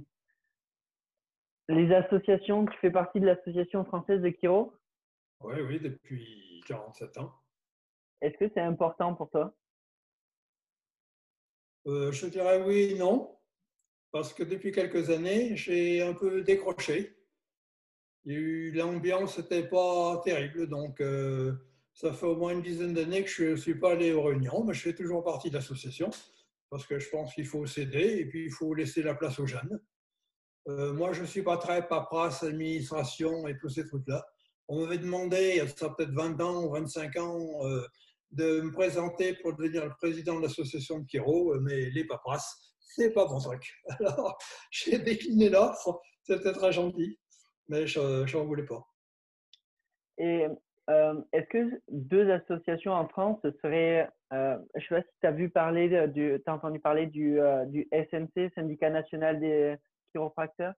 [1.70, 4.74] les associations, tu fais partie de l'association française de Kiro
[5.44, 7.34] Oui, oui, depuis 47 ans.
[8.22, 9.54] Est-ce que c'est important pour toi?
[11.88, 13.38] Euh, Je dirais oui non.
[14.12, 17.16] parce que depuis quelques années, j'ai un peu décroché.
[18.26, 21.54] L'ambiance n'était pas terrible, donc euh,
[21.98, 24.64] ça fait au moins une dizaine d'années que je ne suis pas allé aux réunions,
[24.64, 26.12] mais je fais toujours partie de l'association,
[26.70, 29.48] parce que je pense qu'il faut s'aider et puis il faut laisser la place aux
[29.48, 29.82] jeunes.
[30.68, 34.24] Euh, moi, je ne suis pas très paperasse, administration et tous ces trucs-là.
[34.68, 37.82] On m'avait demandé, il y a peut-être 20 ans ou 25 ans, euh,
[38.30, 43.10] de me présenter pour devenir le président de l'association de Kiro, mais les paperasses, c'est
[43.10, 43.74] pas mon truc.
[44.00, 44.38] Alors,
[44.70, 47.18] j'ai décliné l'offre, c'était très gentil,
[47.70, 48.88] mais je n'en voulais pas.
[50.90, 55.28] Euh, est-ce que deux associations en France seraient, euh, je ne sais pas si tu
[55.28, 59.76] as vu parler, tu as entendu parler du, du SNC, Syndicat national des
[60.12, 60.74] chiropracteurs?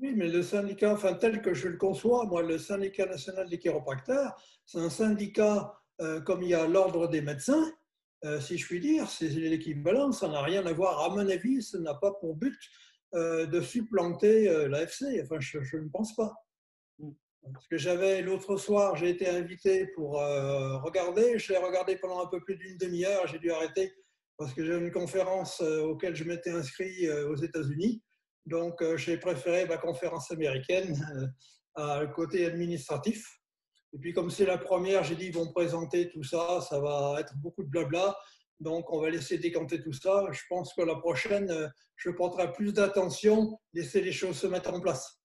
[0.00, 3.58] Oui, mais le syndicat, enfin tel que je le conçois, moi, le syndicat national des
[3.58, 7.64] chiropracteurs, c'est un syndicat euh, comme il y a l'ordre des médecins,
[8.24, 11.00] euh, si je puis dire, c'est l'équivalent, ça n'a rien à voir.
[11.00, 12.58] À mon avis, ça n'a pas pour but
[13.14, 15.20] euh, de supplanter l'AFC.
[15.22, 16.32] Enfin, je, ne pense pas.
[17.52, 20.14] Parce que j'avais l'autre soir, j'ai été invité pour
[20.82, 21.38] regarder.
[21.38, 23.26] Je l'ai regardé pendant un peu plus d'une demi-heure.
[23.26, 23.90] J'ai dû arrêter
[24.36, 28.02] parce que j'ai une conférence auquel je m'étais inscrit aux États-Unis.
[28.48, 30.98] Donc, euh, j'ai préféré ma conférence américaine
[31.78, 33.40] euh, à côté administratif.
[33.92, 37.16] Et puis, comme c'est la première, j'ai dit ils vont présenter tout ça, ça va
[37.20, 38.16] être beaucoup de blabla.
[38.58, 40.26] Donc, on va laisser décanter tout ça.
[40.32, 44.72] Je pense que la prochaine, euh, je porterai plus d'attention, laisser les choses se mettre
[44.72, 45.17] en place.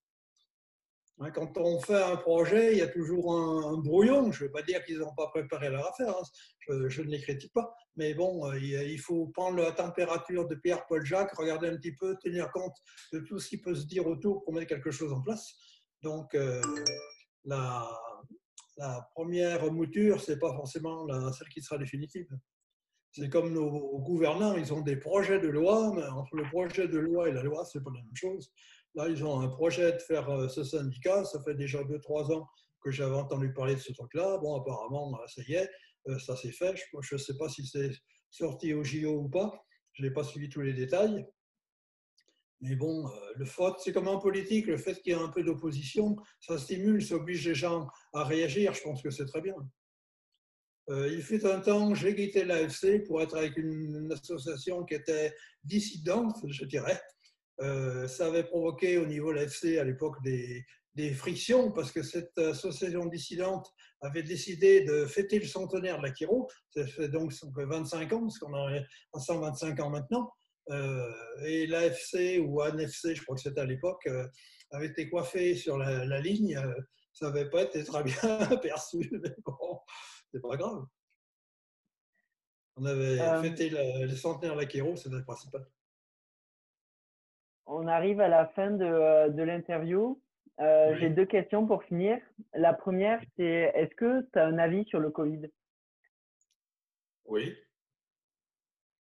[1.19, 4.31] Hein, quand on fait un projet, il y a toujours un, brouillon.
[4.31, 6.87] Je ne veux pas dire qu'ils n'ont pas préparé leur affaire, hein.
[6.87, 7.75] je, ne les critique pas.
[7.95, 12.15] Mais bon, euh, il faut prendre la température de Pierre-Paul Jacques, regarder un petit peu,
[12.21, 12.75] tenir compte
[13.11, 15.53] de tout ce qui peut se dire autour pour mettre quelque chose en place.
[16.01, 16.61] Donc, euh,
[17.45, 17.87] la,
[19.13, 22.27] première mouture, ce n'est pas forcément celle qui sera définitive.
[23.11, 26.97] C'est comme nos gouvernants, ils ont des projets de loi, mais entre le projet de
[26.97, 28.51] loi et la loi, ce n'est pas la même chose.
[28.95, 31.23] Là, ils ont un projet de faire euh, ce syndicat.
[31.25, 32.47] Ça fait déjà 2-3 ans
[32.83, 34.37] que j'avais entendu parler de ce truc-là.
[34.39, 35.69] Bon, apparemment, ça y est,
[36.09, 36.75] euh, ça s'est fait.
[37.01, 37.91] Je ne sais pas si c'est
[38.29, 39.51] sorti au JO ou pas.
[39.93, 41.25] Je n'ai pas suivi tous les détails.
[42.61, 45.29] Mais bon, euh, le fait, c'est comme en politique, le fait qu'il y ait un
[45.29, 48.73] peu d'opposition, ça stimule, ça oblige les gens à réagir.
[48.73, 49.55] Je pense que c'est très bien.
[50.89, 55.33] il fut un temps, j'ai quitté l'AFC pour être avec une association qui était
[55.63, 57.01] dissidente, je dirais,
[57.61, 60.65] euh, ça avait provoqué au niveau de l'AFC à l'époque des,
[61.15, 63.67] frictions parce que cette association dissidente
[64.01, 66.47] avait décidé de fêter le centenaire de la Kiro.
[66.69, 68.79] Ça fait donc 25 ans, parce qu'on a
[69.17, 70.31] 125 ans maintenant.
[70.69, 71.11] Euh,
[71.45, 74.27] et l'AFC ou ANFC, je crois que c'était à l'époque, euh,
[74.71, 76.59] avait été coiffé sur la, ligne.
[77.11, 78.15] ça n'avait pas été très bien
[78.61, 79.79] perçu, mais bon,
[80.31, 80.85] c'est pas grave.
[82.75, 85.65] On avait fêté le, centenaire de la Kiro, c'était le principal
[87.65, 90.19] on arrive à la fin de, euh, l'interview.
[90.59, 92.19] Euh, j'ai deux questions pour finir.
[92.53, 95.49] La première, c'est est-ce que tu as un avis sur le Covid?
[97.25, 97.55] Oui.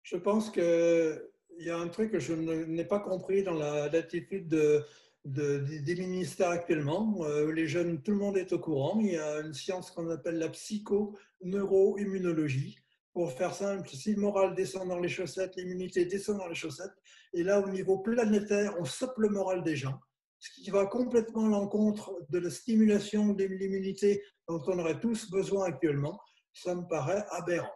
[0.02, 1.22] Je pense qu'il
[1.58, 4.84] y a un truc que je n'ai pas compris dans l'attitude de,
[5.24, 7.16] des ministères actuellement.
[7.22, 8.98] Euh, les jeunes, tout le monde est au courant.
[9.00, 12.79] Il y a une science qu'on appelle la psycho-neuro-immunologie
[13.12, 16.94] pour faire simple, si le moral descend dans les chaussettes, l'immunité descend dans les chaussettes.
[17.32, 19.98] Et là, au niveau planétaire, on stoppe le moral des gens,
[20.38, 25.30] ce qui va complètement à l'encontre de la stimulation de l'immunité dont on aurait tous
[25.30, 26.20] besoin actuellement.
[26.52, 27.70] Ça me paraît aberrant.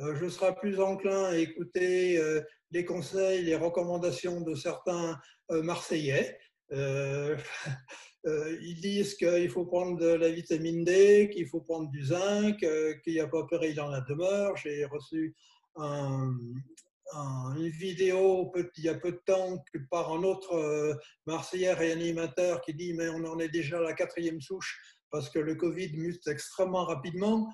[0.00, 2.40] Euh, je serai plus enclin à écouter euh,
[2.72, 5.18] les conseils, les recommandations de certains
[5.50, 6.38] euh, Marseillais.
[8.26, 12.62] Euh, ils disent qu'il faut prendre de la vitamine D, qu'il faut prendre du zinc,
[12.62, 14.56] euh, qu'il n'y a pas péril dans la demeure.
[14.56, 15.34] J'ai reçu
[15.76, 20.94] une vidéo il y a peu de temps par un autre euh,
[21.26, 25.28] Marseillais et animateur qui dit mais on en est déjà à la quatrième souche parce
[25.28, 27.52] que le Covid mute extrêmement rapidement.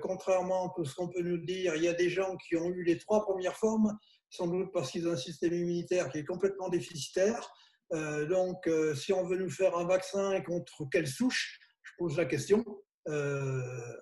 [0.00, 2.70] contrairement à tout ce qu'on peut nous dire, il y a des gens qui ont
[2.70, 3.96] eu les trois premières formes,
[4.30, 7.48] sans doute parce qu'ils ont un système immunitaire qui est complètement déficitaire.
[7.92, 12.16] Euh, donc, euh, si on veut nous faire un vaccin contre quelle souche Je pose
[12.16, 12.64] la question.
[13.08, 13.96] Euh,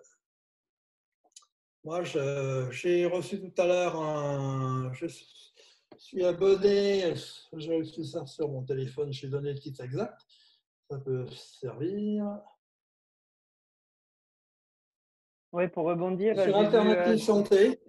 [1.82, 4.93] moi, j'ai reçu tout à l'heure un.
[4.93, 5.07] Je
[5.97, 7.14] suis abonné,
[7.57, 10.20] j'ai reçu ça sur mon téléphone, j'ai donné le titre exact.
[10.88, 12.26] Ça peut servir.
[15.53, 16.41] Oui, pour rebondir.
[16.41, 17.80] Sur Alternative Santé,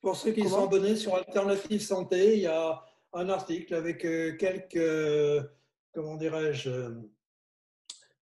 [0.00, 4.36] pour ceux qui sont abonnés sur Alternative Santé, il y a un article avec euh,
[4.36, 5.48] quelques,
[5.92, 6.70] comment dirais-je,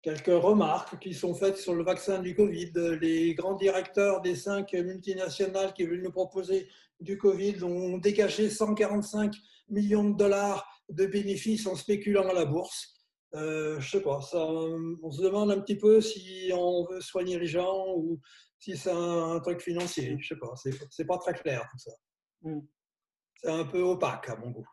[0.02, 2.72] quelques remarques qui sont faites sur le vaccin du Covid.
[3.00, 6.68] Les grands directeurs des cinq multinationales qui veulent nous proposer
[7.00, 9.34] du Covid ont dégagé 145
[9.68, 12.96] millions de dollars de bénéfices en spéculant à la bourse.
[13.34, 17.46] Euh, je sais pas, on se demande un petit peu si on veut soigner les
[17.46, 18.20] gens ou
[18.58, 20.16] si c'est un, truc financier.
[20.18, 20.52] Je sais pas,
[20.90, 21.92] c'est pas très clair tout ça.
[22.42, 22.60] Mm.
[23.42, 24.68] C'est un peu opaque à mon goût.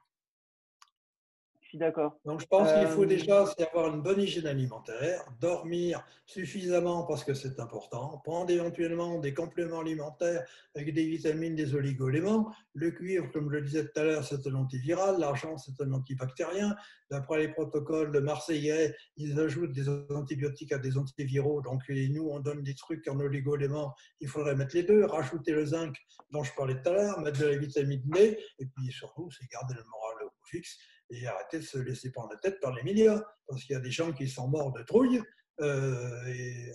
[1.77, 2.19] Je suis d'accord.
[2.25, 7.23] Donc, je pense qu'il faut euh, déjà avoir une bonne hygiène alimentaire, dormir suffisamment parce
[7.23, 10.43] que c'est important, prendre éventuellement des compléments alimentaires
[10.75, 12.51] avec des vitamines, des oligoéléments.
[12.73, 15.19] Le cuivre, comme je le disais tout à l'heure, c'est un antiviral.
[15.19, 16.75] L'argent, c'est un antibactérien.
[17.11, 21.61] D'après les protocoles de marseillais, ils ajoutent des antibiotiques à des antiviraux.
[21.61, 23.93] Donc, nous, on donne des trucs en oligoéléments.
[24.19, 25.95] Il faudrait mettre les deux, rajouter le zinc
[26.31, 29.47] dont je parlais tout à l'heure, mettre de la vitamine D, et puis surtout, c'est
[29.51, 30.77] garder le moral au fixe
[31.09, 33.81] et arrêter de se laisser prendre la tête par les médias, parce qu'il y a
[33.81, 35.21] des gens qui sont morts de trouille.
[35.61, 36.71] Euh, et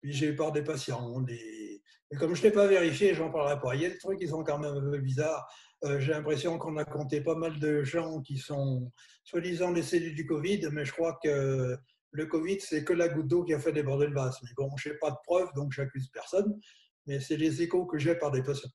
[0.00, 1.20] puis j'ai eu peur des patients.
[1.20, 1.82] Des...
[2.10, 3.74] Mais comme je ne l'ai pas vérifié, j'en parlerai pas.
[3.74, 5.46] Il y a des trucs qui sont quand même un peu bizarres.
[5.84, 8.92] Euh, j'ai l'impression qu'on a compté pas mal de gens qui sont
[9.24, 11.76] soi-disant les cellules du Covid, mais je crois que
[12.12, 14.36] le Covid, c'est que la goutte d'eau qui a fait déborder le vase.
[14.42, 16.58] Mais bon, je n'ai pas de preuves, donc j'accuse personne.
[17.06, 18.70] Mais c'est les échos que j'ai par des patients.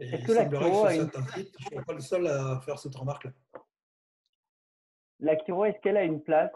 [0.00, 1.10] Est-ce que la chiro a une...
[1.12, 3.32] Je ne suis pas le seul à faire cette remarque-là.
[5.20, 6.50] La chiro, est-ce qu'elle a une place?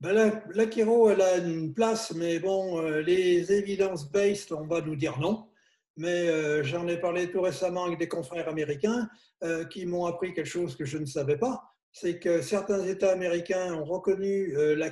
[0.00, 4.66] Ben la, la chiro, elle a une place, mais bon, euh, les évidences based, on
[4.66, 5.48] va nous dire non.
[5.96, 9.08] Mais euh, j'en ai parlé tout récemment avec des confrères américains
[9.42, 13.12] euh, qui m'ont appris quelque chose que je ne savais pas c'est que certains États
[13.12, 14.90] américains ont reconnu euh,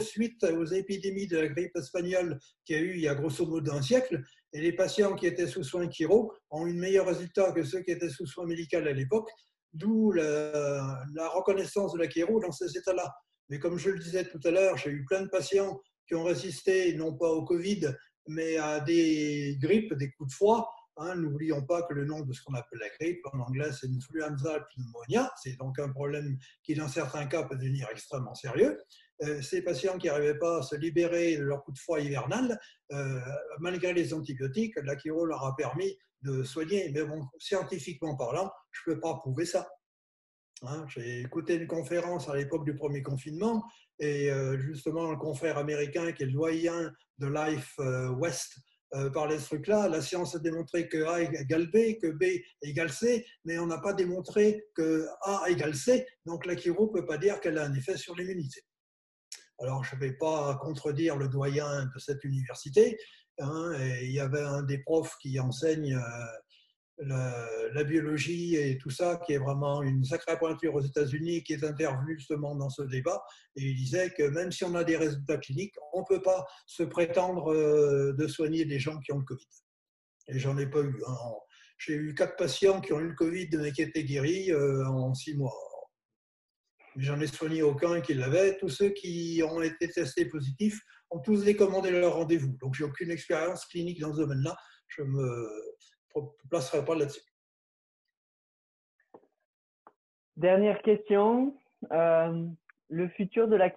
[0.00, 3.46] suite aux épidémies de la grippe espagnole qu'il y a eu il y a grosso
[3.46, 4.22] modo un siècle.
[4.52, 7.82] Et les patients qui étaient sous soins chiro ont eu de meilleurs résultats que ceux
[7.82, 9.30] qui étaient sous soins médicaux à l'époque,
[9.72, 13.10] d'où la, reconnaissance de la chiro dans ces états-là.
[13.48, 16.24] Mais comme je le disais tout à l'heure, j'ai eu plein de patients qui ont
[16.24, 17.94] résisté non pas au Covid,
[18.28, 22.32] mais à des grippes, des coups de froid, Hein, n'oublions pas que le nom de
[22.34, 25.32] ce qu'on appelle la grippe, en anglais, c'est influenza pneumonia.
[25.42, 28.78] C'est donc un problème qui, dans certains cas, peut devenir extrêmement sérieux.
[29.22, 32.58] Euh, ces patients qui n'arrivaient pas à se libérer de leur coup de froid hivernal,
[32.92, 33.20] euh,
[33.60, 36.90] malgré les antibiotiques, la leur a permis de soigner.
[36.92, 39.68] Mais bon, scientifiquement parlant, je ne peux pas prouver ça.
[40.62, 43.64] Hein, j'ai écouté une conférence à l'époque du premier confinement
[43.98, 47.76] et euh, justement un confrère américain qui est le doyen de Life
[48.18, 48.58] West
[48.94, 49.88] euh, par les trucs-là.
[49.88, 53.78] La science a démontré que A égale B, que B égale C, mais on n'a
[53.78, 57.72] pas démontré que A égale C, donc la ne peut pas dire qu'elle a un
[57.72, 58.60] effet sur l'immunité.
[59.62, 62.98] Alors, je ne vais pas contredire le doyen de cette université.
[63.38, 65.96] Hein, il y avait un des profs qui enseigne
[67.00, 71.52] euh, la, biologie et tout ça, qui est vraiment une sacrée pointure aux États-Unis, qui
[71.52, 73.22] est intervenu justement dans ce débat.
[73.56, 76.44] Et il disait que même si on a des résultats cliniques, on ne peut pas
[76.66, 79.46] se prétendre euh, de soigner des gens qui ont le Covid.
[80.28, 81.02] Et j'en ai pas eu.
[81.06, 81.16] Hein.
[81.78, 85.14] J'ai eu quatre patients qui ont eu le Covid mais qui étaient guéris euh, en
[85.14, 85.71] six mois.
[86.96, 88.56] J'en ai soigné aucun qui l'avait.
[88.58, 90.80] Tous ceux qui ont été testés positifs
[91.10, 92.56] ont tous décommandé leur rendez-vous.
[92.60, 94.56] Donc, j'ai aucune expérience clinique dans ce domaine-là.
[94.88, 95.48] Je me
[96.16, 97.22] ne placerai pas là-dessus.
[100.36, 101.56] Dernière question.
[101.92, 102.46] Euh,
[102.88, 103.72] le futur de ben,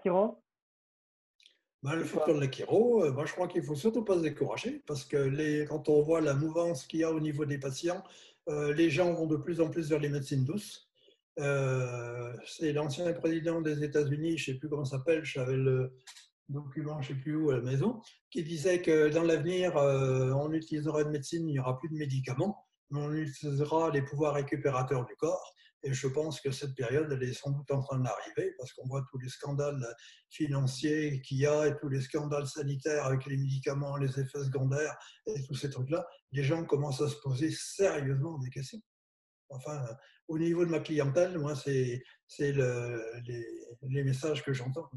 [1.95, 4.83] Le futur de l'Akiro, euh, ben, je crois qu'il ne faut surtout pas se décourager
[4.85, 8.03] parce que les, quand on voit la mouvance qu'il y a au niveau des patients,
[8.49, 10.84] euh, les gens vont de plus en plus vers les médecines douces.
[11.37, 15.91] C'est l'ancien président des États-Unis, je ne sais plus comment s'appelle, j'avais le,
[16.49, 20.31] document, je ne sais plus où, à la maison, qui disait que dans l'avenir, euh,
[20.31, 24.35] on utilisera une médecine, il n'y aura plus de médicaments, mais on utilisera les pouvoirs
[24.35, 25.53] récupérateurs du corps.
[25.83, 28.87] Et je pense que cette période, elle est sans doute en train d'arriver, parce qu'on
[28.87, 29.85] voit tous les scandales
[30.29, 34.97] financiers qu'il y a et tous les scandales sanitaires avec les médicaments, les effets secondaires
[35.27, 36.05] et tous ces trucs-là.
[36.31, 38.81] Les gens commencent à se poser sérieusement des questions.
[39.49, 39.85] Enfin,
[40.27, 42.01] au niveau de ma clientèle, moi, c'est
[42.39, 43.01] le,
[43.83, 44.89] les, messages que j'entends.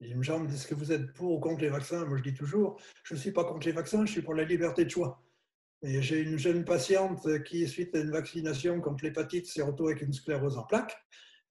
[0.00, 2.04] Les gens me disent que vous êtes pour ou contre les vaccins?
[2.04, 4.44] Moi, je dis toujours je ne suis pas contre les vaccins, je suis pour la
[4.44, 5.22] liberté de choix.
[5.82, 10.12] J'ai une jeune patiente qui, suite à une vaccination contre l'hépatite, s'est retrouvée avec une
[10.12, 10.96] sclérose en plaques.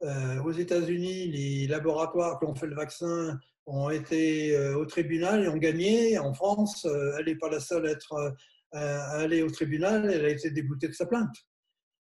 [0.04, 5.44] Euh, aux États-Unis, les laboratoires qui ont fait le vaccin ont été euh, au tribunal
[5.44, 6.18] et ont gagné.
[6.18, 8.34] En France, euh, elle n'est pas la seule à, être,
[8.74, 11.36] à aller au tribunal, elle a été déboutée de sa plainte.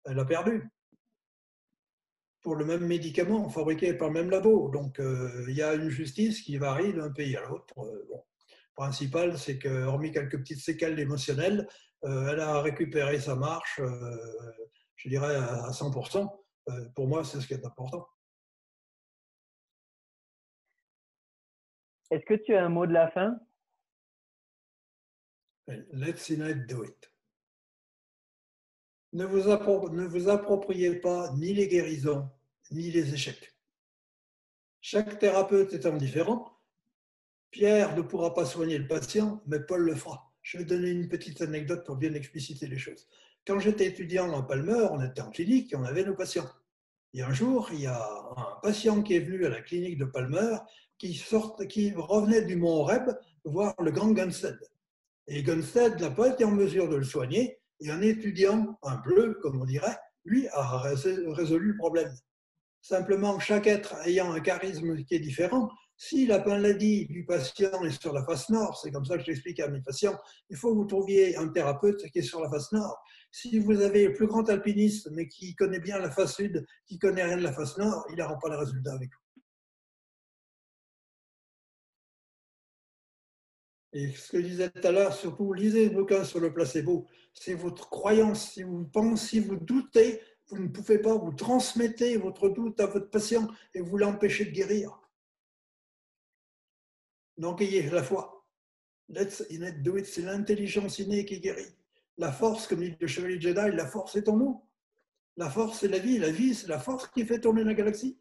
[0.05, 0.71] Elle a perdu
[2.43, 4.71] pour le même médicament fabriqué par le même labo.
[4.71, 7.79] Donc, euh, il y a une justice qui varie d'un pays à l'autre.
[7.79, 8.25] Euh, bon.
[8.49, 11.69] Le principal, c'est que, hormis quelques petites séquelles émotionnelles,
[12.05, 13.79] euh, elle a récupéré sa marche,
[14.97, 16.31] je dirais, à 100%.
[16.69, 18.09] Euh, pour moi, c'est ce qui est important.
[22.11, 23.39] Est-ce que tu as un mot de la fin?
[25.93, 26.31] Let's
[26.69, 27.11] do it.
[29.13, 29.41] Ne vous,
[29.91, 32.29] ne vous appropriez pas ni les guérisons,
[32.71, 33.55] ni les échecs.
[34.81, 36.59] Chaque thérapeute étant différent,
[37.51, 40.33] Pierre ne pourra pas soigner le patient, mais Paul le fera.
[40.43, 43.07] Je vais donner une petite anecdote pour bien expliciter les choses.
[43.47, 46.49] Quand j'étais étudiant en Palmer, on était en clinique et on avait nos patients.
[47.13, 48.01] Et un jour, il y a
[48.37, 50.57] un patient qui est venu à la clinique de Palmer
[50.99, 51.21] qui,
[51.69, 53.11] qui revenait du Mont Reb
[53.45, 54.59] voir le grand Gunstead.
[55.33, 57.61] Et Gunstead n'a pas été en mesure de le soigner.
[57.79, 62.13] Et un étudiant, un bleu, comme on dirait, lui a résolu le problème.
[62.83, 68.01] Simplement, chaque être ayant un charisme qui est différent, si la maladie du patient est
[68.01, 70.19] sur la face nord, c'est comme ça que j'explique à mes patients,
[70.49, 73.01] il faut que vous trouviez un thérapeute qui est sur la face nord.
[73.31, 76.99] Si vous avez le plus grand alpiniste, mais qui connaît bien la face sud, qui
[76.99, 79.20] connaît rien de la face nord, il n'aura pas le résultat avec vous.
[83.93, 87.07] Et ce que je disais tout à l'heure, surtout lisez le bouquin sur le placebo.
[87.35, 88.53] C'est votre croyance.
[88.53, 92.87] Si vous pensez, si vous doutez, vous ne pouvez pas, vous transmettez votre doute à
[92.87, 95.01] votre patient et vous l'empêchez de guérir.
[97.37, 98.47] Donc ayez la foi.
[99.09, 99.43] Let's
[99.83, 101.75] do it, c'est l'intelligence innée qui guérit.
[102.17, 104.63] La force, comme dit le chevalier Jedi, la force est en nous.
[105.37, 106.19] La force, c'est la vie.
[106.19, 108.19] La vie, c'est la force qui fait tourner la galaxie.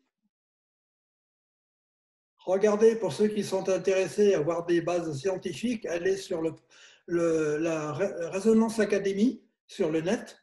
[2.46, 6.42] Regardez, pour ceux qui sont intéressés à voir des bases scientifiques, allez sur
[7.08, 10.38] la Résonance Académie sur le net.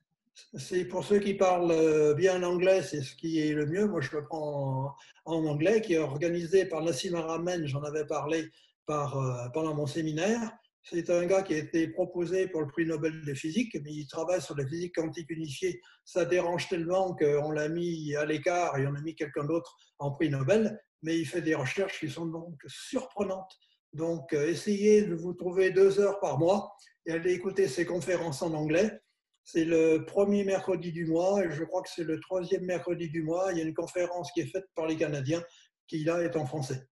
[0.59, 3.86] C'est pour ceux qui parlent bien l'anglais, c'est ce qui est le mieux.
[3.86, 4.94] Moi, je le prends
[5.24, 8.51] en, anglais, qui est organisé par Nassim Aramen, j'en avais parlé
[8.86, 10.53] par, euh, pendant mon séminaire.
[10.82, 14.07] C'est un gars qui a été proposé pour le prix Nobel de physique, mais il
[14.07, 15.80] travaille sur la physique quantique unifiée.
[16.05, 20.12] Ça dérange tellement qu'on l'a mis à l'écart et on a mis quelqu'un d'autre en
[20.12, 23.53] prix Nobel, mais il fait des recherches qui sont donc surprenantes.
[23.92, 26.74] Donc, euh, essayez de vous trouver deux heures par mois
[27.07, 29.01] et allez écouter ses conférences en anglais.
[29.44, 33.22] C'est le premier mercredi du mois et je crois que c'est le troisième mercredi du
[33.22, 33.53] mois.
[33.53, 35.42] Il y a une conférence qui est faite par les Canadiens
[35.86, 36.88] qui là est en français.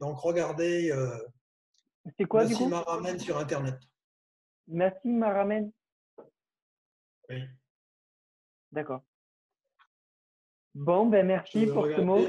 [0.00, 1.18] Donc regardez euh,
[2.16, 2.68] c'est quoi coup?
[2.68, 3.76] Maramen sur Internet.
[4.68, 5.72] Merci Maramen.
[7.28, 7.42] Oui.
[8.70, 9.02] D'accord.
[10.74, 12.26] Bon, ben merci pour ce mot.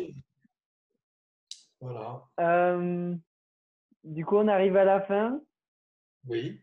[1.82, 2.24] Voilà.
[2.40, 3.16] Euh,
[4.04, 5.42] du coup, on arrive à la fin.
[6.28, 6.62] Oui.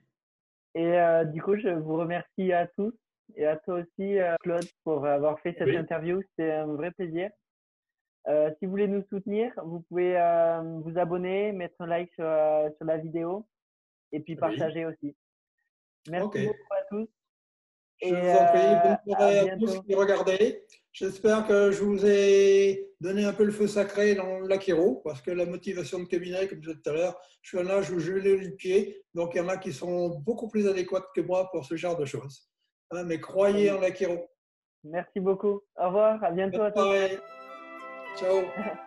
[0.74, 2.92] Et euh, du coup, je vous remercie à tous
[3.34, 6.22] et à toi aussi, Claude, pour avoir fait cette interview.
[6.22, 7.30] C'était un vrai plaisir.
[8.28, 12.24] Euh, si vous voulez nous soutenir, vous pouvez euh, vous abonner, mettre un like sur,
[12.24, 13.46] euh, sur, la vidéo
[14.10, 15.14] et puis partager aussi.
[16.08, 17.08] Merci beaucoup à tous.
[18.02, 20.64] Je vous en prie, bonne soirée à, tous qui regardez.
[20.92, 25.30] J'espère que je vous ai donné un peu le feu sacré dans l'Akiro, parce que
[25.30, 27.98] la motivation de cabinet, comme je disais tout à l'heure, je suis un âge où
[27.98, 31.20] je l'ai le pied, donc il y en a qui sont beaucoup plus adéquates que
[31.20, 32.48] moi pour ce genre de choses.
[32.90, 34.26] Hein, mais croyez en l'Akiro.
[34.84, 35.62] Merci beaucoup.
[35.76, 37.18] Au revoir, à bientôt à tous.
[38.18, 38.44] Ciao